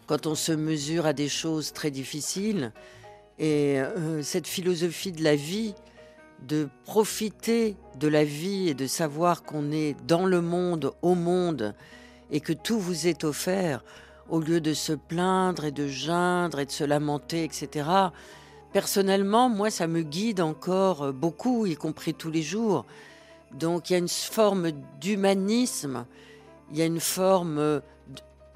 [0.08, 2.72] quand on se mesure à des choses très difficiles.
[3.38, 5.76] Et euh, cette philosophie de la vie,
[6.48, 11.76] de profiter de la vie et de savoir qu'on est dans le monde, au monde,
[12.32, 13.84] et que tout vous est offert,
[14.30, 17.90] au lieu de se plaindre et de geindre et de se lamenter, etc.
[18.74, 22.86] Personnellement, moi, ça me guide encore beaucoup, y compris tous les jours.
[23.52, 24.72] Donc il y a une forme
[25.02, 26.06] d'humanisme,
[26.72, 27.82] il y a une forme...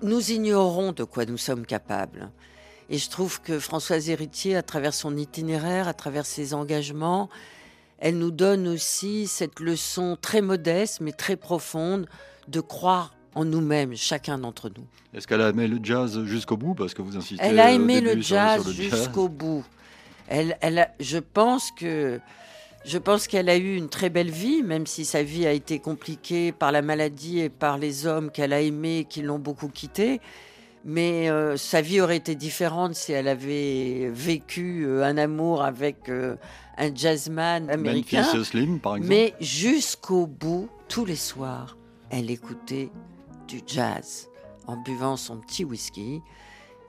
[0.02, 2.30] Nous ignorons de quoi nous sommes capables.
[2.90, 7.30] Et je trouve que Françoise Héritier, à travers son itinéraire, à travers ses engagements,
[8.04, 12.06] elle nous donne aussi cette leçon très modeste mais très profonde
[12.50, 14.86] de croire en nous-mêmes, chacun d'entre nous.
[15.14, 16.76] Est-ce qu'elle a aimé le jazz jusqu'au bout?
[16.76, 17.44] Parce que vous insistez.
[17.44, 19.64] Elle a aimé le jazz jusqu'au bout.
[20.28, 22.20] Elle, elle je pense que
[22.84, 25.80] je pense qu'elle a eu une très belle vie, même si sa vie a été
[25.80, 29.70] compliquée par la maladie et par les hommes qu'elle a aimés et qui l'ont beaucoup
[29.70, 30.20] quittée.
[30.86, 36.10] Mais euh, sa vie aurait été différente si elle avait vécu euh, un amour avec
[36.10, 36.36] euh,
[36.78, 38.24] un jazzman américain.
[38.44, 39.10] Slim, par exemple.
[39.10, 41.78] Mais jusqu'au bout, tous les soirs,
[42.10, 42.90] elle écoutait
[43.48, 44.28] du jazz
[44.68, 46.22] en buvant son petit whisky.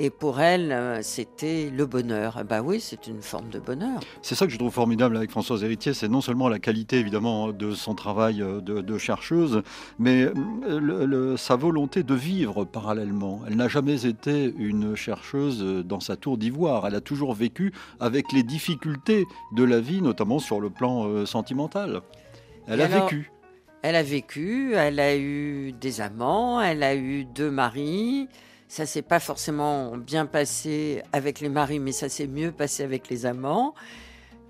[0.00, 2.42] Et pour elle, euh, c'était le bonheur.
[2.48, 4.00] Bah oui, c'est une forme de bonheur.
[4.22, 7.52] C'est ça que je trouve formidable avec Françoise Héritier, c'est non seulement la qualité évidemment
[7.52, 9.62] de son travail euh, de, chercheuse,
[10.00, 10.28] mais
[10.68, 13.42] euh, sa volonté de vivre parallèlement.
[13.46, 16.86] Elle n'a jamais été une chercheuse dans sa tour d'ivoire.
[16.88, 22.02] Elle a toujours vécu avec les difficultés de la vie, notamment sur le plan sentimental.
[22.66, 23.30] Elle a vécu.
[23.82, 28.28] Elle a vécu, elle a eu des amants, elle a eu deux maris.
[28.74, 33.08] Ça s'est pas forcément bien passé avec les maris, mais ça s'est mieux passé avec
[33.08, 33.72] les amants.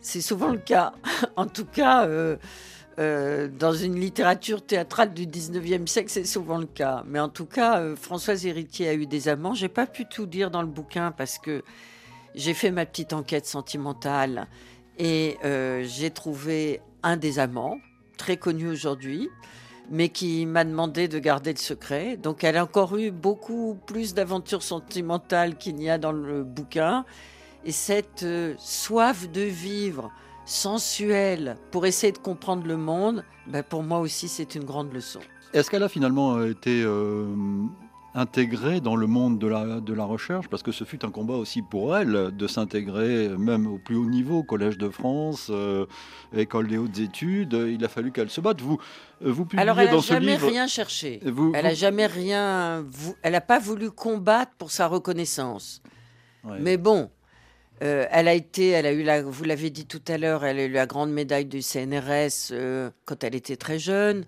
[0.00, 0.94] C'est souvent le cas.
[1.36, 2.38] en tout cas, euh,
[2.98, 7.04] euh, dans une littérature théâtrale du 19e siècle, c'est souvent le cas.
[7.06, 9.52] Mais en tout cas, euh, Françoise Héritier a eu des amants.
[9.52, 11.62] J'ai pas pu tout dire dans le bouquin parce que
[12.34, 14.46] j'ai fait ma petite enquête sentimentale
[14.98, 15.36] et
[15.82, 17.76] j'ai trouvé un des amants
[18.16, 19.28] très connu aujourd'hui,
[19.90, 22.16] mais qui m'a demandé de garder le secret.
[22.16, 27.04] Donc elle a encore eu beaucoup plus d'aventures sentimentales qu'il n'y a dans le bouquin.
[27.64, 30.10] Et cette euh, soif de vivre
[30.44, 35.20] sensuelle pour essayer de comprendre le monde, ben pour moi aussi c'est une grande leçon.
[35.54, 37.26] Est-ce qu'elle a finalement euh, été euh,
[38.14, 41.34] intégrée dans le monde de la, de la recherche, parce que ce fut un combat
[41.34, 45.86] aussi pour elle de s'intégrer même au plus haut niveau, Collège de France, euh,
[46.34, 47.52] École des hautes études.
[47.52, 48.60] Il a fallu qu'elle se batte.
[48.60, 48.78] Vous,
[49.24, 51.20] euh, vous publiez Alors elle n'a jamais rien cherché.
[51.24, 52.84] elle n'a jamais rien.
[53.22, 55.82] Elle n'a pas voulu combattre pour sa reconnaissance.
[56.60, 57.10] Mais bon.
[57.82, 60.60] Euh, elle a été, elle a eu la, vous l'avez dit tout à l'heure, elle
[60.60, 62.54] a eu la grande médaille du CNRS
[63.04, 64.24] quand elle était très jeune.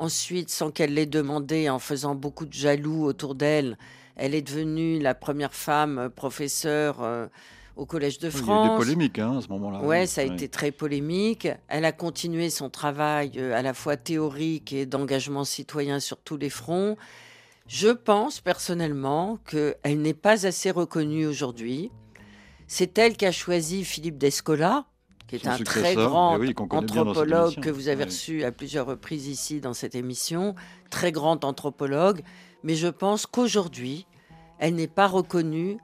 [0.00, 3.76] Ensuite, sans qu'elle l'ait demandé, en faisant beaucoup de jaloux autour d'elle,
[4.16, 7.26] elle est devenue la première femme euh, professeure euh,
[7.76, 8.46] au Collège de France.
[8.46, 9.82] il y a eu des polémiques hein, à ce moment-là.
[9.82, 11.48] Ouais, ça a été très polémique.
[11.68, 16.38] Elle a continué son travail euh, à la fois théorique et d'engagement citoyen sur tous
[16.38, 16.96] les fronts.
[17.66, 21.90] Je pense personnellement qu'elle n'est pas assez reconnue aujourd'hui.
[22.68, 24.86] C'est elle qui a choisi Philippe Descola,
[25.30, 26.36] qui est un très grand
[26.70, 30.56] anthropologue que vous avez reçu à plusieurs reprises ici dans cette émission,
[30.90, 32.22] très grand anthropologue,
[32.64, 34.06] mais je pense qu'aujourd'hui,
[34.58, 35.78] elle n'est pas reconnue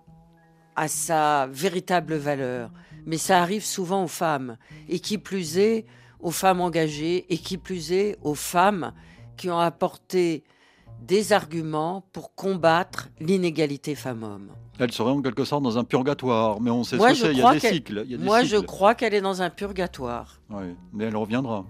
[0.75, 2.73] à sa véritable valeur.
[3.07, 4.57] Mais ça arrive souvent aux femmes,
[4.89, 5.87] et qui plus est
[6.19, 8.93] aux femmes engagées, et qui plus est aux femmes
[9.37, 10.43] qui ont apporté
[11.01, 14.51] des arguments pour combattre l'inégalité femmes-hommes.
[14.79, 17.39] Elle serait en quelque sorte dans un purgatoire, mais on sait ce que c'est, il
[17.39, 18.07] y a des cycles.
[18.19, 20.41] Moi, je crois qu'elle est dans un purgatoire.
[20.51, 21.65] Oui, mais elle reviendra.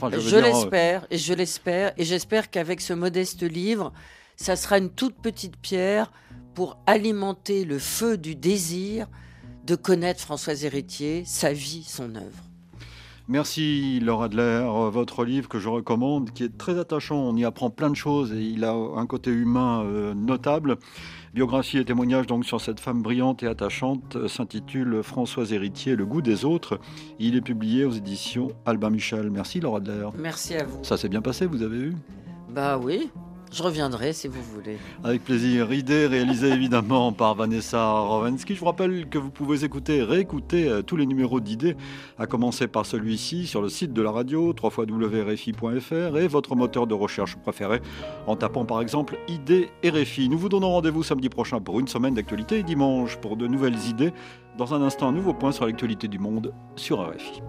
[0.00, 3.92] je, euh, l'espère, et je l'espère, et j'espère qu'avec ce modeste livre,
[4.36, 6.12] ça sera une toute petite pierre
[6.54, 9.06] pour alimenter le feu du désir
[9.64, 12.51] de connaître Françoise Héritier, sa vie, son œuvre.
[13.32, 17.70] Merci Laura Adler, votre livre que je recommande, qui est très attachant, on y apprend
[17.70, 20.76] plein de choses et il a un côté humain euh, notable.
[21.32, 26.04] Biographie et témoignage donc sur cette femme brillante et attachante euh, s'intitule Françoise Héritier, Le
[26.04, 26.78] goût des autres.
[27.18, 29.30] Il est publié aux éditions Albin Michel.
[29.30, 30.08] Merci Laura Adler.
[30.18, 30.84] Merci à vous.
[30.84, 31.96] Ça s'est bien passé, vous avez vu
[32.50, 33.10] Bah oui.
[33.52, 34.78] Je reviendrai si vous voulez.
[35.04, 35.72] Avec plaisir.
[35.72, 38.54] Idée réalisée évidemment par Vanessa Rovensky.
[38.54, 41.76] Je vous rappelle que vous pouvez écouter réécouter euh, tous les numéros d'idées,
[42.18, 46.94] à commencer par celui-ci sur le site de la radio, www.rfi.fr et votre moteur de
[46.94, 47.82] recherche préféré
[48.26, 50.30] en tapant par exemple Idées RFI.
[50.30, 53.78] Nous vous donnons rendez-vous samedi prochain pour une semaine d'actualité et dimanche pour de nouvelles
[53.86, 54.14] idées.
[54.56, 57.42] Dans un instant, un nouveau point sur l'actualité du monde sur RFI.